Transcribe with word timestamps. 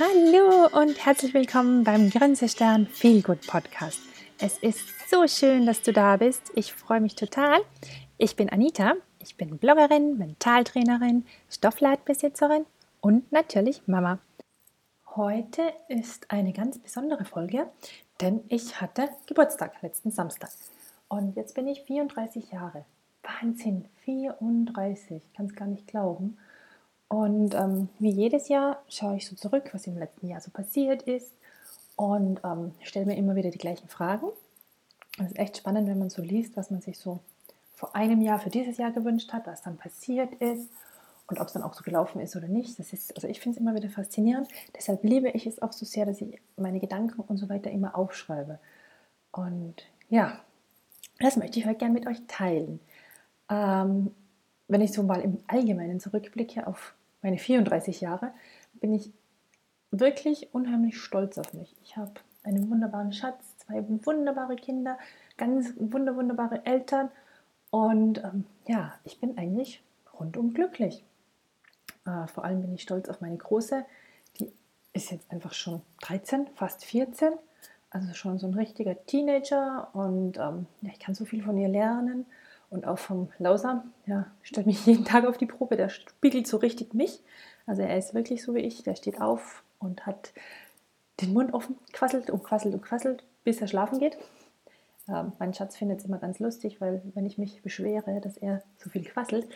Hallo 0.00 0.66
und 0.80 1.04
herzlich 1.04 1.34
willkommen 1.34 1.84
beim 1.84 2.08
Grenzestern 2.08 2.86
Feelgood 2.86 3.46
Podcast. 3.46 4.00
Es 4.38 4.56
ist 4.56 5.10
so 5.10 5.26
schön, 5.26 5.66
dass 5.66 5.82
du 5.82 5.92
da 5.92 6.16
bist. 6.16 6.50
Ich 6.54 6.72
freue 6.72 7.02
mich 7.02 7.16
total. 7.16 7.60
Ich 8.16 8.34
bin 8.34 8.48
Anita. 8.48 8.94
Ich 9.18 9.36
bin 9.36 9.58
Bloggerin, 9.58 10.16
Mentaltrainerin, 10.16 11.26
Stoffladenbesitzerin 11.50 12.64
und 13.02 13.30
natürlich 13.30 13.86
Mama. 13.86 14.20
Heute 15.16 15.70
ist 15.88 16.30
eine 16.30 16.54
ganz 16.54 16.78
besondere 16.78 17.26
Folge, 17.26 17.68
denn 18.22 18.40
ich 18.48 18.80
hatte 18.80 19.10
Geburtstag 19.26 19.82
letzten 19.82 20.10
Samstag. 20.12 20.48
Und 21.08 21.36
jetzt 21.36 21.54
bin 21.54 21.68
ich 21.68 21.82
34 21.82 22.52
Jahre. 22.52 22.86
Wahnsinn, 23.22 23.84
34, 24.06 25.22
kann 25.36 25.44
es 25.44 25.54
gar 25.54 25.68
nicht 25.68 25.86
glauben. 25.88 26.38
Und 27.10 27.56
ähm, 27.56 27.88
wie 27.98 28.12
jedes 28.12 28.46
Jahr 28.46 28.84
schaue 28.88 29.16
ich 29.16 29.26
so 29.26 29.34
zurück, 29.34 29.70
was 29.72 29.88
im 29.88 29.98
letzten 29.98 30.28
Jahr 30.28 30.40
so 30.40 30.52
passiert 30.52 31.02
ist 31.02 31.32
und 31.96 32.40
ähm, 32.44 32.72
stelle 32.84 33.04
mir 33.04 33.16
immer 33.16 33.34
wieder 33.34 33.50
die 33.50 33.58
gleichen 33.58 33.88
Fragen. 33.88 34.28
Es 35.18 35.26
ist 35.26 35.38
echt 35.38 35.56
spannend, 35.56 35.88
wenn 35.88 35.98
man 35.98 36.08
so 36.08 36.22
liest, 36.22 36.56
was 36.56 36.70
man 36.70 36.82
sich 36.82 37.00
so 37.00 37.18
vor 37.74 37.96
einem 37.96 38.22
Jahr 38.22 38.38
für 38.38 38.48
dieses 38.48 38.76
Jahr 38.76 38.92
gewünscht 38.92 39.32
hat, 39.32 39.48
was 39.48 39.60
dann 39.60 39.76
passiert 39.76 40.34
ist 40.34 40.70
und 41.26 41.40
ob 41.40 41.48
es 41.48 41.52
dann 41.52 41.64
auch 41.64 41.74
so 41.74 41.82
gelaufen 41.82 42.20
ist 42.20 42.36
oder 42.36 42.46
nicht. 42.46 42.78
Das 42.78 42.92
ist, 42.92 43.12
also 43.16 43.26
ich 43.26 43.40
finde 43.40 43.56
es 43.56 43.60
immer 43.60 43.74
wieder 43.74 43.90
faszinierend. 43.90 44.46
Deshalb 44.76 45.02
liebe 45.02 45.30
ich 45.30 45.48
es 45.48 45.60
auch 45.60 45.72
so 45.72 45.84
sehr, 45.84 46.06
dass 46.06 46.20
ich 46.20 46.40
meine 46.56 46.78
Gedanken 46.78 47.22
und 47.22 47.38
so 47.38 47.48
weiter 47.48 47.72
immer 47.72 47.98
aufschreibe. 47.98 48.60
Und 49.32 49.74
ja, 50.10 50.38
das 51.18 51.36
möchte 51.36 51.58
ich 51.58 51.66
heute 51.66 51.78
gerne 51.78 51.94
mit 51.94 52.06
euch 52.06 52.20
teilen. 52.28 52.78
Ähm, 53.48 54.14
wenn 54.68 54.80
ich 54.80 54.92
so 54.92 55.02
mal 55.02 55.20
im 55.22 55.38
Allgemeinen 55.48 55.98
zurückblicke 55.98 56.68
auf 56.68 56.94
meine 57.22 57.38
34 57.38 58.00
Jahre, 58.00 58.32
bin 58.74 58.94
ich 58.94 59.10
wirklich 59.90 60.54
unheimlich 60.54 60.98
stolz 60.98 61.38
auf 61.38 61.52
mich. 61.52 61.74
Ich 61.82 61.96
habe 61.96 62.12
einen 62.42 62.70
wunderbaren 62.70 63.12
Schatz, 63.12 63.58
zwei 63.58 63.84
wunderbare 64.06 64.56
Kinder, 64.56 64.98
ganz 65.36 65.74
wunder, 65.76 66.16
wunderbare 66.16 66.64
Eltern 66.64 67.10
und 67.70 68.18
ähm, 68.18 68.44
ja, 68.66 68.94
ich 69.04 69.20
bin 69.20 69.36
eigentlich 69.36 69.82
rundum 70.18 70.54
glücklich. 70.54 71.04
Äh, 72.06 72.26
vor 72.28 72.44
allem 72.44 72.62
bin 72.62 72.74
ich 72.74 72.82
stolz 72.82 73.08
auf 73.08 73.20
meine 73.20 73.36
Große, 73.36 73.84
die 74.38 74.50
ist 74.92 75.10
jetzt 75.10 75.30
einfach 75.30 75.52
schon 75.52 75.82
13, 76.02 76.46
fast 76.54 76.84
14, 76.84 77.32
also 77.90 78.14
schon 78.14 78.38
so 78.38 78.46
ein 78.46 78.54
richtiger 78.54 79.04
Teenager 79.06 79.88
und 79.94 80.38
ähm, 80.38 80.66
ja, 80.80 80.90
ich 80.92 80.98
kann 81.00 81.14
so 81.14 81.24
viel 81.24 81.42
von 81.42 81.58
ihr 81.58 81.68
lernen 81.68 82.26
und 82.70 82.86
auch 82.86 82.98
vom 82.98 83.28
Lauser, 83.38 83.84
ja, 84.06 84.26
stellt 84.42 84.66
mich 84.66 84.86
jeden 84.86 85.04
Tag 85.04 85.26
auf 85.26 85.36
die 85.36 85.46
Probe, 85.46 85.76
der 85.76 85.88
spiegelt 85.88 86.46
so 86.46 86.56
richtig 86.56 86.94
mich. 86.94 87.20
Also 87.66 87.82
er 87.82 87.98
ist 87.98 88.14
wirklich 88.14 88.42
so 88.42 88.54
wie 88.54 88.60
ich, 88.60 88.82
der 88.82 88.96
steht 88.96 89.20
auf 89.20 89.62
und 89.78 90.06
hat 90.06 90.32
den 91.20 91.32
Mund 91.32 91.52
offen, 91.52 91.76
quasselt 91.92 92.30
und 92.30 92.42
quasselt 92.42 92.74
und 92.74 92.82
quasselt, 92.82 93.24
bis 93.44 93.60
er 93.60 93.68
schlafen 93.68 93.98
geht. 93.98 94.16
Ähm, 95.08 95.32
mein 95.38 95.52
Schatz 95.52 95.76
findet 95.76 96.00
es 96.00 96.04
immer 96.06 96.18
ganz 96.18 96.38
lustig, 96.38 96.80
weil 96.80 97.02
wenn 97.14 97.26
ich 97.26 97.38
mich 97.38 97.62
beschwere, 97.62 98.20
dass 98.20 98.36
er 98.36 98.62
so 98.78 98.88
viel 98.88 99.04
quasselt, 99.04 99.46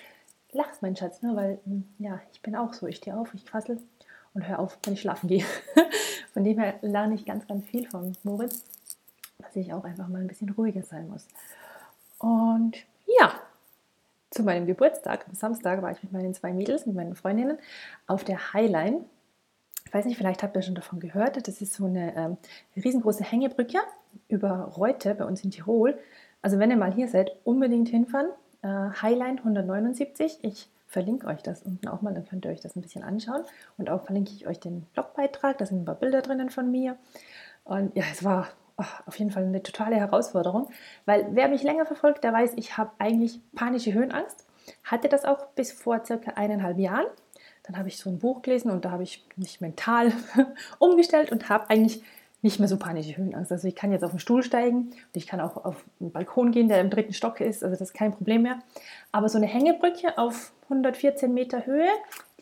lacht 0.53 0.83
mein 0.83 0.97
Schatz, 0.97 1.23
ne? 1.23 1.35
weil 1.35 1.59
hm, 1.65 1.85
ja, 1.99 2.21
ich 2.33 2.43
bin 2.43 2.57
auch 2.57 2.73
so, 2.73 2.87
ich 2.87 2.97
stehe 2.97 3.17
auf, 3.17 3.33
ich 3.35 3.47
quassel 3.47 3.81
und 4.35 4.47
höre 4.47 4.59
auf, 4.59 4.79
wenn 4.85 4.95
ich 4.95 5.01
schlafen 5.01 5.29
gehe. 5.29 5.45
von 6.33 6.45
dem 6.45 6.59
her 6.59 6.75
lerne 6.83 7.15
ich 7.15 7.25
ganz, 7.25 7.47
ganz 7.47 7.65
viel 7.67 7.89
von 7.89 8.17
Moritz, 8.23 8.65
dass 9.39 9.55
ich 9.57 9.73
auch 9.73 9.85
einfach 9.85 10.09
mal 10.09 10.21
ein 10.21 10.27
bisschen 10.27 10.51
ruhiger 10.51 10.83
sein 10.83 11.09
muss. 11.09 11.27
Und 12.19 12.77
ja, 13.19 13.33
zu 14.31 14.43
meinem 14.43 14.67
Geburtstag, 14.67 15.27
am 15.29 15.35
Samstag, 15.35 15.81
war 15.83 15.93
ich 15.93 16.03
mit 16.03 16.13
meinen 16.13 16.35
zwei 16.35 16.53
Mädels, 16.53 16.87
mit 16.87 16.97
meinen 16.97 17.15
Freundinnen 17.15 17.59
auf 18.07 18.25
der 18.25 18.53
Highline. 18.53 19.05
Ich 19.87 19.95
weiß 19.95 20.07
nicht, 20.07 20.17
vielleicht 20.17 20.43
habt 20.43 20.57
ihr 20.57 20.63
schon 20.63 20.75
davon 20.75 20.99
gehört. 20.99 21.47
Das 21.47 21.61
ist 21.61 21.75
so 21.75 21.87
eine 21.87 22.17
ähm, 22.17 22.37
riesengroße 22.77 23.23
Hängebrücke 23.23 23.79
über 24.29 24.73
Reute 24.77 25.15
bei 25.15 25.25
uns 25.25 25.45
in 25.45 25.51
Tirol. 25.51 25.97
Also 26.43 26.59
wenn 26.59 26.71
ihr 26.71 26.77
mal 26.77 26.93
hier 26.93 27.09
seid, 27.09 27.31
unbedingt 27.45 27.89
hinfahren. 27.89 28.29
Äh, 28.63 28.69
Highline 29.01 29.39
179. 29.39 30.39
Ich 30.43 30.69
verlinke 30.89 31.27
euch 31.27 31.43
das 31.43 31.63
unten 31.63 31.89
auch 31.89 32.03
mal, 32.03 32.15
dann 32.15 32.27
könnt 32.27 32.45
ihr 32.45 32.51
euch 32.51 32.61
das 32.61 32.77
ein 32.77 32.83
bisschen 32.83 33.05
anschauen. 33.05 33.43
Und 33.79 33.91
auch 33.91 34.05
verlinke 34.05 34.33
ich 34.33 34.47
euch 34.47 34.59
den 34.59 34.83
Blogbeitrag, 34.95 35.59
da 35.59 35.67
sind 35.67 35.83
ein 35.83 35.85
paar 35.85 35.97
Bilder 35.97 36.23
drinnen 36.23 36.51
von 36.51 36.71
mir. 36.71 36.97
Und 37.65 37.97
ja, 37.97 38.05
es 38.13 38.25
war 38.25 38.49
oh, 38.77 38.85
auf 39.07 39.19
jeden 39.19 39.31
Fall 39.31 39.45
eine 39.45 39.63
totale 39.63 39.97
Herausforderung, 39.97 40.69
weil 41.05 41.27
wer 41.31 41.49
mich 41.49 41.63
länger 41.63 41.87
verfolgt, 41.87 42.25
der 42.25 42.33
weiß, 42.33 42.53
ich 42.57 42.77
habe 42.77 42.93
eigentlich 42.99 43.41
panische 43.55 43.93
Höhenangst. 43.93 44.47
Hatte 44.83 45.09
das 45.09 45.25
auch 45.25 45.47
bis 45.55 45.73
vor 45.73 46.05
circa 46.05 46.33
eineinhalb 46.33 46.79
Jahren. 46.79 47.07
Dann 47.65 47.79
habe 47.79 47.89
ich 47.89 47.99
so 47.99 48.11
ein 48.11 48.19
Buch 48.19 48.43
gelesen 48.43 48.71
und 48.71 48.85
da 48.85 48.91
habe 48.91 49.03
ich 49.03 49.27
mich 49.37 49.61
mental 49.61 50.13
umgestellt 50.79 51.33
und 51.33 51.49
habe 51.49 51.71
eigentlich 51.71 52.03
nicht 52.43 52.59
mehr 52.59 52.69
so 52.69 52.77
panische 52.77 53.17
Höhenangst. 53.17 53.51
Also 53.53 53.67
ich 53.67 53.75
kann 53.75 53.91
jetzt 53.91 54.05
auf 54.05 54.11
den 54.11 54.21
Stuhl 54.21 54.43
steigen 54.43 54.91
und 54.91 55.15
ich 55.15 55.27
kann 55.27 55.41
auch 55.41 55.65
auf 55.65 55.83
einen 55.99 56.13
Balkon 56.13 56.51
gehen, 56.51 56.69
der 56.69 56.81
im 56.81 56.91
dritten 56.91 57.15
Stock 57.15 57.41
ist. 57.41 57.65
Also 57.65 57.73
das 57.73 57.89
ist 57.89 57.95
kein 57.95 58.13
Problem 58.13 58.43
mehr. 58.43 58.59
Aber 59.13 59.31
so 59.31 59.39
eine 59.39 59.47
Hängebrücke 59.47 60.19
auf 60.19 60.53
114 60.65 61.33
Meter 61.33 61.65
Höhe, 61.65 61.89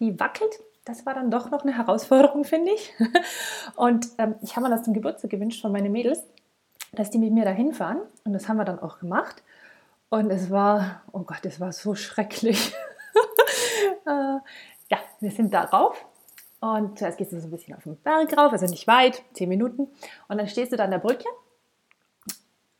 die 0.00 0.18
wackelt 0.18 0.58
das 0.84 1.06
war 1.06 1.14
dann 1.14 1.30
doch 1.30 1.50
noch 1.50 1.62
eine 1.62 1.76
Herausforderung, 1.76 2.44
finde 2.44 2.72
ich. 2.72 2.92
Und 3.76 4.08
ähm, 4.18 4.34
ich 4.42 4.56
habe 4.56 4.68
mir 4.68 4.74
das 4.74 4.84
zum 4.84 4.94
Geburtstag 4.94 5.30
gewünscht 5.30 5.62
von 5.62 5.72
meinen 5.72 5.92
Mädels, 5.92 6.24
dass 6.92 7.10
die 7.10 7.18
mit 7.18 7.32
mir 7.32 7.44
dahin 7.44 7.72
fahren. 7.72 8.00
Und 8.24 8.32
das 8.32 8.48
haben 8.48 8.56
wir 8.56 8.64
dann 8.64 8.78
auch 8.78 8.98
gemacht. 8.98 9.42
Und 10.10 10.30
es 10.30 10.50
war, 10.50 11.02
oh 11.12 11.20
Gott, 11.20 11.44
es 11.44 11.58
war 11.60 11.72
so 11.72 11.94
schrecklich. 11.94 12.74
äh, 14.06 14.10
ja, 14.10 14.98
wir 15.20 15.30
sind 15.30 15.54
da 15.54 15.62
rauf. 15.64 16.04
Und 16.60 16.98
zuerst 16.98 17.18
gehst 17.18 17.32
du 17.32 17.40
so 17.40 17.48
ein 17.48 17.50
bisschen 17.50 17.74
auf 17.74 17.82
den 17.82 17.96
Berg 17.96 18.36
rauf, 18.36 18.52
also 18.52 18.66
nicht 18.66 18.86
weit, 18.86 19.22
zehn 19.32 19.48
Minuten. 19.48 19.88
Und 20.28 20.38
dann 20.38 20.46
stehst 20.46 20.70
du 20.70 20.76
da 20.76 20.84
an 20.84 20.90
der 20.90 20.98
Brücke. 20.98 21.24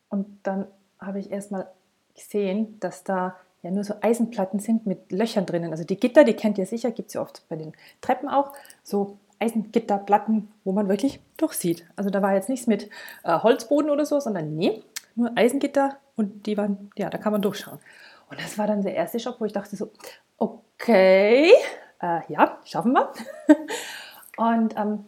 Und 0.09 0.39
dann 0.43 0.67
habe 0.99 1.19
ich 1.19 1.31
erstmal 1.31 1.67
gesehen, 2.15 2.79
dass 2.79 3.03
da 3.03 3.35
ja 3.63 3.71
nur 3.71 3.83
so 3.83 3.95
Eisenplatten 4.01 4.59
sind 4.59 4.85
mit 4.85 5.11
Löchern 5.11 5.45
drinnen. 5.45 5.71
Also 5.71 5.83
die 5.83 5.99
Gitter, 5.99 6.23
die 6.23 6.33
kennt 6.33 6.57
ihr 6.57 6.65
sicher, 6.65 6.91
gibt 6.91 7.07
es 7.07 7.13
ja 7.15 7.21
oft 7.21 7.43
bei 7.49 7.55
den 7.55 7.73
Treppen 8.01 8.29
auch. 8.29 8.51
So 8.83 9.17
Eisengitterplatten, 9.39 10.51
wo 10.63 10.73
man 10.73 10.87
wirklich 10.89 11.19
durchsieht. 11.37 11.85
Also 11.95 12.09
da 12.09 12.21
war 12.21 12.33
jetzt 12.35 12.49
nichts 12.49 12.67
mit 12.67 12.89
äh, 13.23 13.39
Holzboden 13.39 13.89
oder 13.89 14.05
so, 14.05 14.19
sondern 14.19 14.55
nee, 14.55 14.83
nur 15.15 15.31
Eisengitter 15.35 15.97
und 16.15 16.45
die 16.45 16.57
waren, 16.57 16.91
ja, 16.95 17.09
da 17.09 17.17
kann 17.17 17.31
man 17.31 17.41
durchschauen. 17.41 17.79
Und 18.29 18.39
das 18.39 18.57
war 18.57 18.67
dann 18.67 18.83
der 18.83 18.95
erste 18.95 19.19
Schock, 19.19 19.39
wo 19.39 19.45
ich 19.45 19.53
dachte 19.53 19.75
so, 19.75 19.91
okay, 20.37 21.51
äh, 22.01 22.19
ja, 22.27 22.57
schaffen 22.65 22.93
wir. 22.93 23.11
und 24.37 24.75
ähm, 24.77 25.05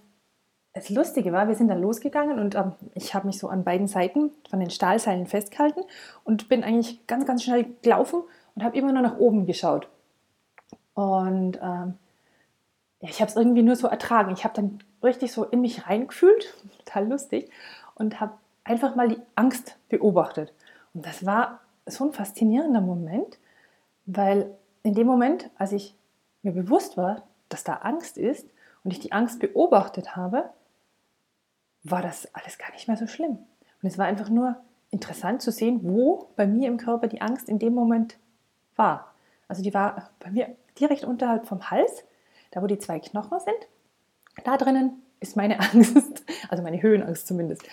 das 0.73 0.89
Lustige 0.89 1.31
war, 1.31 1.47
wir 1.47 1.55
sind 1.55 1.69
dann 1.69 1.81
losgegangen 1.81 2.39
und 2.39 2.55
ähm, 2.55 2.73
ich 2.93 3.15
habe 3.15 3.27
mich 3.27 3.39
so 3.39 3.47
an 3.47 3.63
beiden 3.63 3.87
Seiten 3.87 4.31
von 4.49 4.59
den 4.59 4.69
Stahlseilen 4.69 5.25
festgehalten 5.25 5.81
und 6.25 6.49
bin 6.49 6.63
eigentlich 6.63 7.07
ganz, 7.07 7.25
ganz 7.25 7.43
schnell 7.43 7.65
gelaufen 7.81 8.23
und 8.55 8.63
habe 8.63 8.77
immer 8.77 8.91
nur 8.91 9.01
nach 9.01 9.17
oben 9.17 9.45
geschaut. 9.45 9.87
Und 10.93 11.59
ähm, 11.61 11.95
ja, 13.01 13.09
ich 13.09 13.21
habe 13.21 13.29
es 13.29 13.35
irgendwie 13.35 13.63
nur 13.63 13.75
so 13.75 13.87
ertragen. 13.87 14.31
Ich 14.33 14.43
habe 14.43 14.55
dann 14.55 14.79
richtig 15.03 15.31
so 15.31 15.43
in 15.43 15.61
mich 15.61 15.87
reingefühlt, 15.87 16.53
total 16.85 17.07
lustig, 17.07 17.51
und 17.95 18.19
habe 18.19 18.33
einfach 18.63 18.95
mal 18.95 19.07
die 19.07 19.21
Angst 19.35 19.77
beobachtet. 19.89 20.53
Und 20.93 21.05
das 21.05 21.25
war 21.25 21.59
so 21.85 22.05
ein 22.05 22.13
faszinierender 22.13 22.81
Moment, 22.81 23.37
weil 24.05 24.55
in 24.83 24.93
dem 24.93 25.07
Moment, 25.07 25.49
als 25.57 25.71
ich 25.71 25.95
mir 26.41 26.51
bewusst 26.51 26.97
war, 26.97 27.23
dass 27.49 27.63
da 27.63 27.73
Angst 27.75 28.17
ist 28.17 28.47
und 28.83 28.91
ich 28.91 28.99
die 28.99 29.11
Angst 29.11 29.39
beobachtet 29.39 30.15
habe, 30.15 30.49
war 31.83 32.01
das 32.01 32.33
alles 32.33 32.57
gar 32.57 32.71
nicht 32.71 32.87
mehr 32.87 32.97
so 32.97 33.07
schlimm. 33.07 33.37
Und 33.81 33.89
es 33.89 33.97
war 33.97 34.05
einfach 34.05 34.29
nur 34.29 34.55
interessant 34.89 35.41
zu 35.41 35.51
sehen, 35.51 35.81
wo 35.83 36.29
bei 36.35 36.47
mir 36.47 36.67
im 36.67 36.77
Körper 36.77 37.07
die 37.07 37.21
Angst 37.21 37.49
in 37.49 37.59
dem 37.59 37.73
Moment 37.73 38.17
war. 38.75 39.13
Also 39.47 39.63
die 39.63 39.73
war 39.73 40.09
bei 40.19 40.31
mir 40.31 40.55
direkt 40.79 41.03
unterhalb 41.03 41.45
vom 41.45 41.69
Hals, 41.69 42.03
da 42.51 42.61
wo 42.61 42.67
die 42.67 42.79
zwei 42.79 42.99
Knochen 42.99 43.39
sind. 43.39 43.67
Da 44.43 44.57
drinnen 44.57 45.01
ist 45.19 45.35
meine 45.35 45.59
Angst, 45.73 46.23
also 46.49 46.63
meine 46.63 46.81
Höhenangst 46.81 47.27
zumindest. 47.27 47.63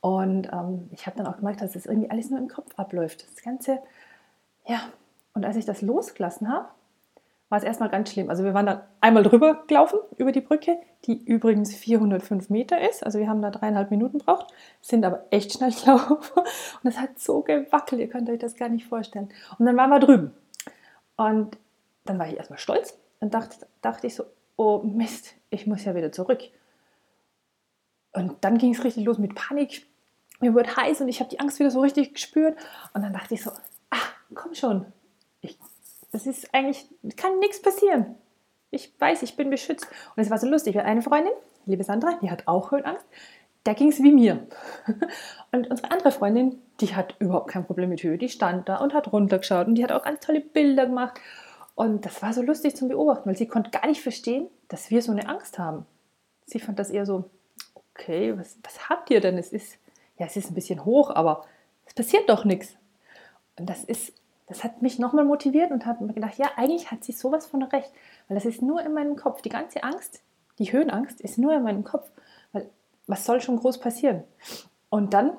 Und 0.00 0.48
ähm, 0.52 0.88
ich 0.92 1.06
habe 1.06 1.16
dann 1.16 1.26
auch 1.26 1.36
gemerkt, 1.36 1.60
dass 1.60 1.72
das 1.72 1.86
irgendwie 1.86 2.10
alles 2.10 2.30
nur 2.30 2.38
im 2.38 2.48
Kopf 2.48 2.72
abläuft. 2.76 3.26
Das 3.30 3.42
Ganze, 3.42 3.78
ja. 4.66 4.80
Und 5.34 5.46
als 5.46 5.56
ich 5.56 5.64
das 5.64 5.80
losgelassen 5.80 6.52
habe, 6.52 6.68
war 7.48 7.58
es 7.58 7.64
erstmal 7.64 7.90
ganz 7.90 8.10
schlimm. 8.10 8.30
Also 8.30 8.44
wir 8.44 8.54
waren 8.54 8.64
da 8.64 8.86
einmal 9.02 9.22
drüber 9.22 9.64
gelaufen 9.66 9.98
über 10.16 10.32
die 10.32 10.40
Brücke, 10.40 10.78
die 11.04 11.22
übrigens 11.22 11.74
405 11.74 12.48
Meter 12.48 12.80
ist. 12.80 13.04
Also 13.04 13.18
wir 13.18 13.28
haben 13.28 13.42
da 13.42 13.50
dreieinhalb 13.50 13.90
Minuten 13.90 14.18
braucht, 14.18 14.46
sind 14.80 15.04
aber 15.04 15.26
echt 15.30 15.52
schnell 15.52 15.70
gelaufen. 15.84 16.16
Und 16.82 16.90
es 16.90 16.98
hat 16.98 17.18
so 17.18 17.42
gewackelt, 17.42 18.00
ihr 18.00 18.08
könnt 18.08 18.30
euch 18.30 18.38
das 18.38 18.56
gar 18.56 18.70
nicht 18.70 18.86
vorstellen. 18.86 19.28
Und 19.58 19.66
dann 19.66 19.76
waren 19.76 19.90
wir 19.90 20.00
drüben. 20.00 20.32
Und 21.16 21.58
dann 22.04 22.18
war 22.18 22.28
ich 22.28 22.36
erstmal 22.36 22.58
stolz 22.58 22.98
und 23.20 23.34
dachte, 23.34 23.66
dachte 23.80 24.06
ich 24.06 24.14
so, 24.14 24.24
oh 24.56 24.82
Mist, 24.82 25.34
ich 25.50 25.66
muss 25.66 25.84
ja 25.84 25.94
wieder 25.94 26.12
zurück. 26.12 26.40
Und 28.12 28.44
dann 28.44 28.58
ging 28.58 28.74
es 28.74 28.84
richtig 28.84 29.04
los 29.04 29.18
mit 29.18 29.34
Panik. 29.34 29.86
Mir 30.40 30.54
wurde 30.54 30.74
heiß 30.76 31.00
und 31.00 31.08
ich 31.08 31.20
habe 31.20 31.30
die 31.30 31.40
Angst 31.40 31.58
wieder 31.58 31.70
so 31.70 31.80
richtig 31.80 32.14
gespürt. 32.14 32.58
Und 32.94 33.02
dann 33.02 33.12
dachte 33.12 33.34
ich 33.34 33.42
so, 33.42 33.50
ah, 33.90 33.96
komm 34.34 34.54
schon. 34.54 34.86
Ich, 35.40 35.58
das 36.10 36.26
ist 36.26 36.52
eigentlich, 36.54 36.86
kann 37.16 37.38
nichts 37.38 37.62
passieren. 37.62 38.16
ich 38.70 38.92
weiß, 38.98 39.22
ich 39.22 39.36
bin 39.36 39.50
beschützt. 39.50 39.86
Und 40.16 40.22
es 40.22 40.30
war 40.30 40.38
so 40.38 40.48
lustig, 40.48 40.74
weil 40.74 40.84
eine 40.84 41.02
Freundin, 41.02 41.32
liebe 41.66 41.84
Sandra, 41.84 42.18
die 42.20 42.30
hat 42.30 42.48
auch 42.48 42.72
Höhenangst, 42.72 43.06
da 43.64 43.74
ging 43.74 43.88
es 43.88 44.02
wie 44.02 44.12
mir. 44.12 44.46
Und 45.52 45.70
unsere 45.70 45.90
andere 45.90 46.12
Freundin, 46.12 46.60
die 46.80 46.94
hat 46.94 47.16
überhaupt 47.18 47.50
kein 47.50 47.64
Problem 47.64 47.90
mit 47.90 48.02
Höhe. 48.02 48.18
Die 48.18 48.28
stand 48.28 48.68
da 48.68 48.76
und 48.76 48.94
hat 48.94 49.12
runtergeschaut 49.12 49.66
und 49.66 49.74
die 49.74 49.84
hat 49.84 49.92
auch 49.92 50.02
ganz 50.02 50.20
tolle 50.20 50.40
Bilder 50.40 50.86
gemacht. 50.86 51.20
Und 51.74 52.06
das 52.06 52.22
war 52.22 52.32
so 52.32 52.42
lustig 52.42 52.74
zum 52.74 52.88
Beobachten, 52.88 53.28
weil 53.28 53.36
sie 53.36 53.46
konnte 53.46 53.70
gar 53.70 53.86
nicht 53.86 54.02
verstehen, 54.02 54.48
dass 54.68 54.90
wir 54.90 55.02
so 55.02 55.12
eine 55.12 55.28
Angst 55.28 55.58
haben. 55.58 55.86
Sie 56.46 56.58
fand 56.58 56.78
das 56.78 56.90
eher 56.90 57.06
so, 57.06 57.24
okay, 57.94 58.36
was, 58.36 58.58
was 58.62 58.88
habt 58.88 59.10
ihr 59.10 59.20
denn? 59.20 59.38
Es 59.38 59.52
ist, 59.52 59.78
ja, 60.18 60.26
es 60.26 60.36
ist 60.36 60.50
ein 60.50 60.54
bisschen 60.54 60.84
hoch, 60.84 61.10
aber 61.10 61.44
es 61.86 61.94
passiert 61.94 62.28
doch 62.28 62.44
nichts. 62.44 62.76
Und 63.58 63.68
das 63.68 63.84
ist, 63.84 64.14
das 64.46 64.64
hat 64.64 64.82
mich 64.82 64.98
nochmal 64.98 65.24
motiviert 65.24 65.70
und 65.70 65.86
hat 65.86 66.00
mir 66.00 66.12
gedacht, 66.12 66.38
ja, 66.38 66.50
eigentlich 66.56 66.90
hat 66.90 67.04
sie 67.04 67.12
sowas 67.12 67.46
von 67.46 67.62
recht, 67.62 67.92
weil 68.28 68.34
das 68.34 68.44
ist 68.44 68.62
nur 68.62 68.82
in 68.82 68.94
meinem 68.94 69.16
Kopf. 69.16 69.42
Die 69.42 69.50
ganze 69.50 69.82
Angst, 69.82 70.22
die 70.58 70.72
Höhenangst 70.72 71.20
ist 71.20 71.38
nur 71.38 71.54
in 71.54 71.62
meinem 71.62 71.84
Kopf, 71.84 72.10
was 73.06 73.24
soll 73.24 73.40
schon 73.40 73.56
groß 73.56 73.78
passieren? 73.78 74.24
Und 74.88 75.14
dann 75.14 75.32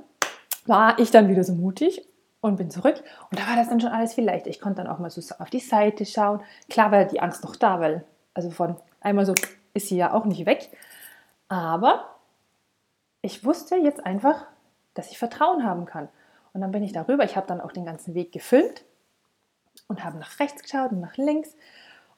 war 0.66 1.00
ich 1.00 1.12
dann 1.12 1.28
wieder 1.30 1.44
so 1.44 1.54
mutig 1.54 2.08
und 2.42 2.58
bin 2.58 2.70
zurück. 2.70 3.04
Und 3.30 3.40
da 3.40 3.48
war 3.48 3.56
das 3.56 3.70
dann 3.70 3.80
schon 3.80 3.92
alles 3.92 4.14
viel 4.14 4.26
leichter. 4.26 4.50
Ich 4.50 4.60
konnte 4.60 4.84
dann 4.84 4.92
auch 4.92 5.00
mal 5.00 5.10
so 5.10 5.22
auf 5.40 5.50
die 5.50 5.60
Seite 5.60 6.06
schauen. 6.06 6.42
Klar 6.70 6.92
war 6.92 7.06
die 7.06 7.22
Angst 7.22 7.44
noch 7.44 7.56
da, 7.56 7.80
weil, 7.80 8.04
also 8.34 8.50
von 8.50 8.76
einmal 9.00 9.26
so 9.26 9.34
ist 9.74 9.88
sie 9.88 9.98
ja 9.98 10.14
auch 10.14 10.26
nicht 10.26 10.46
weg. 10.46 10.70
Aber 11.48 12.16
ich 13.22 13.46
wusste 13.46 13.76
jetzt 13.76 14.06
einfach, 14.06 14.46
dass 14.94 15.12
ich 15.12 15.18
Vertrauen 15.18 15.64
haben 15.64 15.86
kann. 15.86 16.10
Und 16.54 16.62
dann 16.62 16.72
bin 16.72 16.84
ich 16.84 16.92
darüber. 16.92 17.24
Ich 17.24 17.36
habe 17.36 17.48
dann 17.48 17.62
auch 17.62 17.72
den 17.72 17.86
ganzen 17.86 18.14
Weg 18.14 18.32
gefilmt 18.32 18.84
und 19.88 20.04
habe 20.04 20.18
nach 20.18 20.40
rechts 20.40 20.62
geschaut 20.62 20.92
und 20.92 21.00
nach 21.00 21.18
links. 21.18 21.56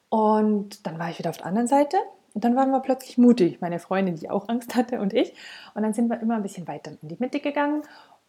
Und 0.08 0.86
dann 0.86 0.98
war 0.98 1.10
ich 1.10 1.18
wieder 1.18 1.30
auf 1.30 1.38
der 1.38 1.46
anderen 1.46 1.68
Seite. 1.68 1.96
Und 2.36 2.44
dann 2.44 2.54
waren 2.54 2.70
wir 2.70 2.80
plötzlich 2.80 3.16
mutig, 3.16 3.62
meine 3.62 3.78
Freundin, 3.78 4.16
die 4.16 4.28
auch 4.28 4.50
Angst 4.50 4.74
hatte, 4.74 5.00
und 5.00 5.14
ich. 5.14 5.32
Und 5.72 5.84
dann 5.84 5.94
sind 5.94 6.10
wir 6.10 6.20
immer 6.20 6.34
ein 6.34 6.42
bisschen 6.42 6.68
weiter 6.68 6.92
in 7.00 7.08
die 7.08 7.16
Mitte 7.18 7.40
gegangen. 7.40 7.82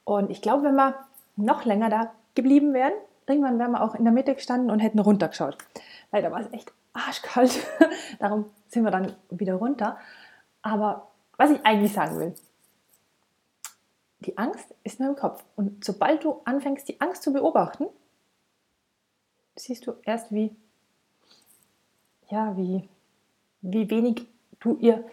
Und 0.06 0.30
ich 0.32 0.42
glaube, 0.42 0.64
wenn 0.64 0.76
wir 0.76 0.96
noch 1.36 1.66
länger 1.66 1.90
da 1.90 2.14
geblieben 2.34 2.74
wären, 2.74 2.94
irgendwann 3.28 3.60
wären 3.60 3.72
wir 3.72 3.84
auch 3.84 3.96
in 3.96 4.06
der 4.06 4.14
Mitte 4.14 4.34
gestanden 4.34 4.72
und 4.72 4.80
hätten 4.80 5.00
runtergeschaut. 5.00 5.58
Leider 6.14 6.32
war 6.32 6.40
es 6.40 6.54
echt 6.54 6.72
arschkalt. 6.94 7.68
Darum 8.20 8.46
sind 8.70 8.86
wir 8.86 8.92
dann 8.92 9.12
wieder 9.30 9.56
runter. 9.56 9.98
Aber 10.62 11.10
was 11.36 11.52
ich 11.52 11.66
eigentlich 11.66 11.92
sagen 11.92 12.18
will, 12.18 12.34
die 14.20 14.38
Angst 14.38 14.74
ist 14.86 15.02
nur 15.02 15.10
im 15.10 15.16
Kopf. 15.18 15.44
Und 15.58 15.84
sobald 15.84 16.24
du 16.24 16.40
anfängst, 16.46 16.88
die 16.88 17.02
Angst 17.02 17.24
zu 17.24 17.34
beobachten, 17.34 17.88
siehst 19.58 19.86
du 19.86 19.96
erst, 20.04 20.32
wie, 20.32 20.56
ja, 22.30 22.56
wie, 22.56 22.88
wie 23.72 23.90
wenig 23.90 24.26
du 24.60 24.78
ihr 24.78 25.04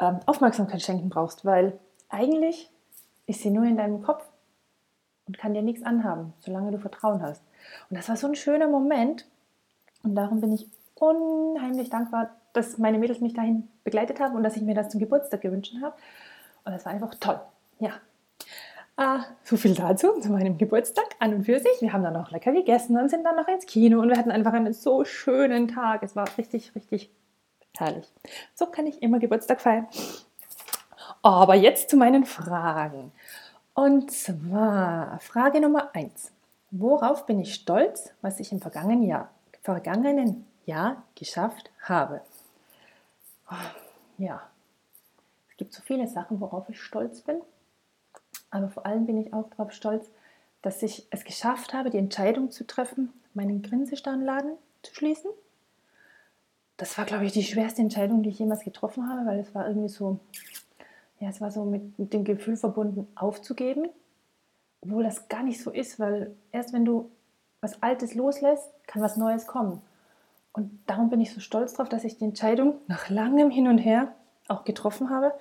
ähm, 0.00 0.20
Aufmerksamkeit 0.26 0.82
schenken 0.82 1.08
brauchst, 1.08 1.44
weil 1.44 1.78
eigentlich 2.08 2.70
ist 3.26 3.42
sie 3.42 3.50
nur 3.50 3.64
in 3.64 3.76
deinem 3.76 4.02
Kopf 4.02 4.24
und 5.26 5.38
kann 5.38 5.54
dir 5.54 5.62
nichts 5.62 5.82
anhaben, 5.82 6.34
solange 6.38 6.70
du 6.70 6.78
Vertrauen 6.78 7.22
hast. 7.22 7.42
Und 7.88 7.96
das 7.96 8.08
war 8.08 8.16
so 8.16 8.26
ein 8.26 8.34
schöner 8.34 8.68
Moment 8.68 9.26
und 10.02 10.14
darum 10.14 10.40
bin 10.40 10.52
ich 10.52 10.68
unheimlich 10.94 11.90
dankbar, 11.90 12.30
dass 12.52 12.78
meine 12.78 12.98
Mädels 12.98 13.20
mich 13.20 13.34
dahin 13.34 13.68
begleitet 13.82 14.20
haben 14.20 14.36
und 14.36 14.42
dass 14.42 14.56
ich 14.56 14.62
mir 14.62 14.74
das 14.74 14.90
zum 14.90 15.00
Geburtstag 15.00 15.40
gewünscht 15.40 15.74
habe. 15.82 15.96
Und 16.64 16.72
das 16.72 16.84
war 16.84 16.92
einfach 16.92 17.14
toll. 17.16 17.40
Ja. 17.78 17.92
Ah, 18.96 19.24
so 19.42 19.56
viel 19.56 19.74
dazu, 19.74 20.20
zu 20.20 20.30
meinem 20.30 20.56
Geburtstag 20.56 21.04
an 21.18 21.34
und 21.34 21.44
für 21.44 21.58
sich. 21.58 21.80
Wir 21.80 21.92
haben 21.92 22.04
dann 22.04 22.12
noch 22.12 22.30
lecker 22.30 22.52
gegessen 22.52 22.96
und 22.96 23.08
sind 23.08 23.24
dann 23.24 23.34
noch 23.34 23.48
ins 23.48 23.66
Kino 23.66 24.00
und 24.00 24.08
wir 24.08 24.16
hatten 24.16 24.30
einfach 24.30 24.52
einen 24.52 24.72
so 24.72 25.04
schönen 25.04 25.66
Tag. 25.66 26.04
Es 26.04 26.14
war 26.14 26.28
richtig, 26.38 26.74
richtig 26.76 27.10
herrlich. 27.78 28.12
So 28.54 28.66
kann 28.66 28.86
ich 28.86 29.02
immer 29.02 29.18
Geburtstag 29.18 29.60
feiern. 29.60 29.86
Aber 31.22 31.54
jetzt 31.54 31.90
zu 31.90 31.96
meinen 31.96 32.24
Fragen. 32.26 33.12
Und 33.74 34.10
zwar 34.12 35.18
Frage 35.20 35.60
Nummer 35.60 35.94
1. 35.94 36.30
Worauf 36.70 37.26
bin 37.26 37.40
ich 37.40 37.54
stolz, 37.54 38.10
was 38.20 38.40
ich 38.40 38.52
im 38.52 38.60
vergangenen 38.60 39.04
Jahr, 39.04 39.30
vergangenen 39.62 40.46
Jahr 40.66 41.02
geschafft 41.14 41.70
habe? 41.80 42.20
Ja, 44.18 44.42
es 45.50 45.56
gibt 45.56 45.72
so 45.72 45.82
viele 45.82 46.08
Sachen, 46.08 46.40
worauf 46.40 46.68
ich 46.68 46.80
stolz 46.80 47.20
bin. 47.20 47.40
Aber 48.50 48.68
vor 48.68 48.86
allem 48.86 49.06
bin 49.06 49.18
ich 49.18 49.32
auch 49.32 49.48
darauf 49.50 49.72
stolz, 49.72 50.08
dass 50.62 50.82
ich 50.82 51.06
es 51.10 51.24
geschafft 51.24 51.74
habe, 51.74 51.90
die 51.90 51.98
Entscheidung 51.98 52.50
zu 52.50 52.66
treffen, 52.66 53.12
meinen 53.34 53.62
Grinsesternladen 53.62 54.56
zu 54.82 54.94
schließen. 54.94 55.30
Das 56.76 56.98
war, 56.98 57.04
glaube 57.04 57.24
ich, 57.24 57.32
die 57.32 57.44
schwerste 57.44 57.82
Entscheidung, 57.82 58.22
die 58.22 58.30
ich 58.30 58.38
jemals 58.38 58.64
getroffen 58.64 59.08
habe, 59.08 59.26
weil 59.26 59.38
es 59.38 59.54
war 59.54 59.68
irgendwie 59.68 59.88
so, 59.88 60.18
ja, 61.20 61.28
es 61.28 61.40
war 61.40 61.50
so 61.50 61.64
mit, 61.64 61.98
mit 61.98 62.12
dem 62.12 62.24
Gefühl 62.24 62.56
verbunden, 62.56 63.06
aufzugeben, 63.14 63.88
obwohl 64.80 65.04
das 65.04 65.28
gar 65.28 65.42
nicht 65.42 65.62
so 65.62 65.70
ist, 65.70 66.00
weil 66.00 66.34
erst 66.52 66.72
wenn 66.72 66.84
du 66.84 67.10
was 67.60 67.82
Altes 67.82 68.14
loslässt, 68.14 68.68
kann 68.86 69.02
was 69.02 69.16
Neues 69.16 69.46
kommen. 69.46 69.80
Und 70.52 70.70
darum 70.86 71.10
bin 71.10 71.20
ich 71.20 71.32
so 71.32 71.40
stolz 71.40 71.72
darauf, 71.72 71.88
dass 71.88 72.04
ich 72.04 72.18
die 72.18 72.24
Entscheidung 72.24 72.74
nach 72.86 73.08
langem 73.08 73.50
Hin 73.50 73.68
und 73.68 73.78
Her 73.78 74.12
auch 74.48 74.64
getroffen 74.64 75.10
habe. 75.10 75.32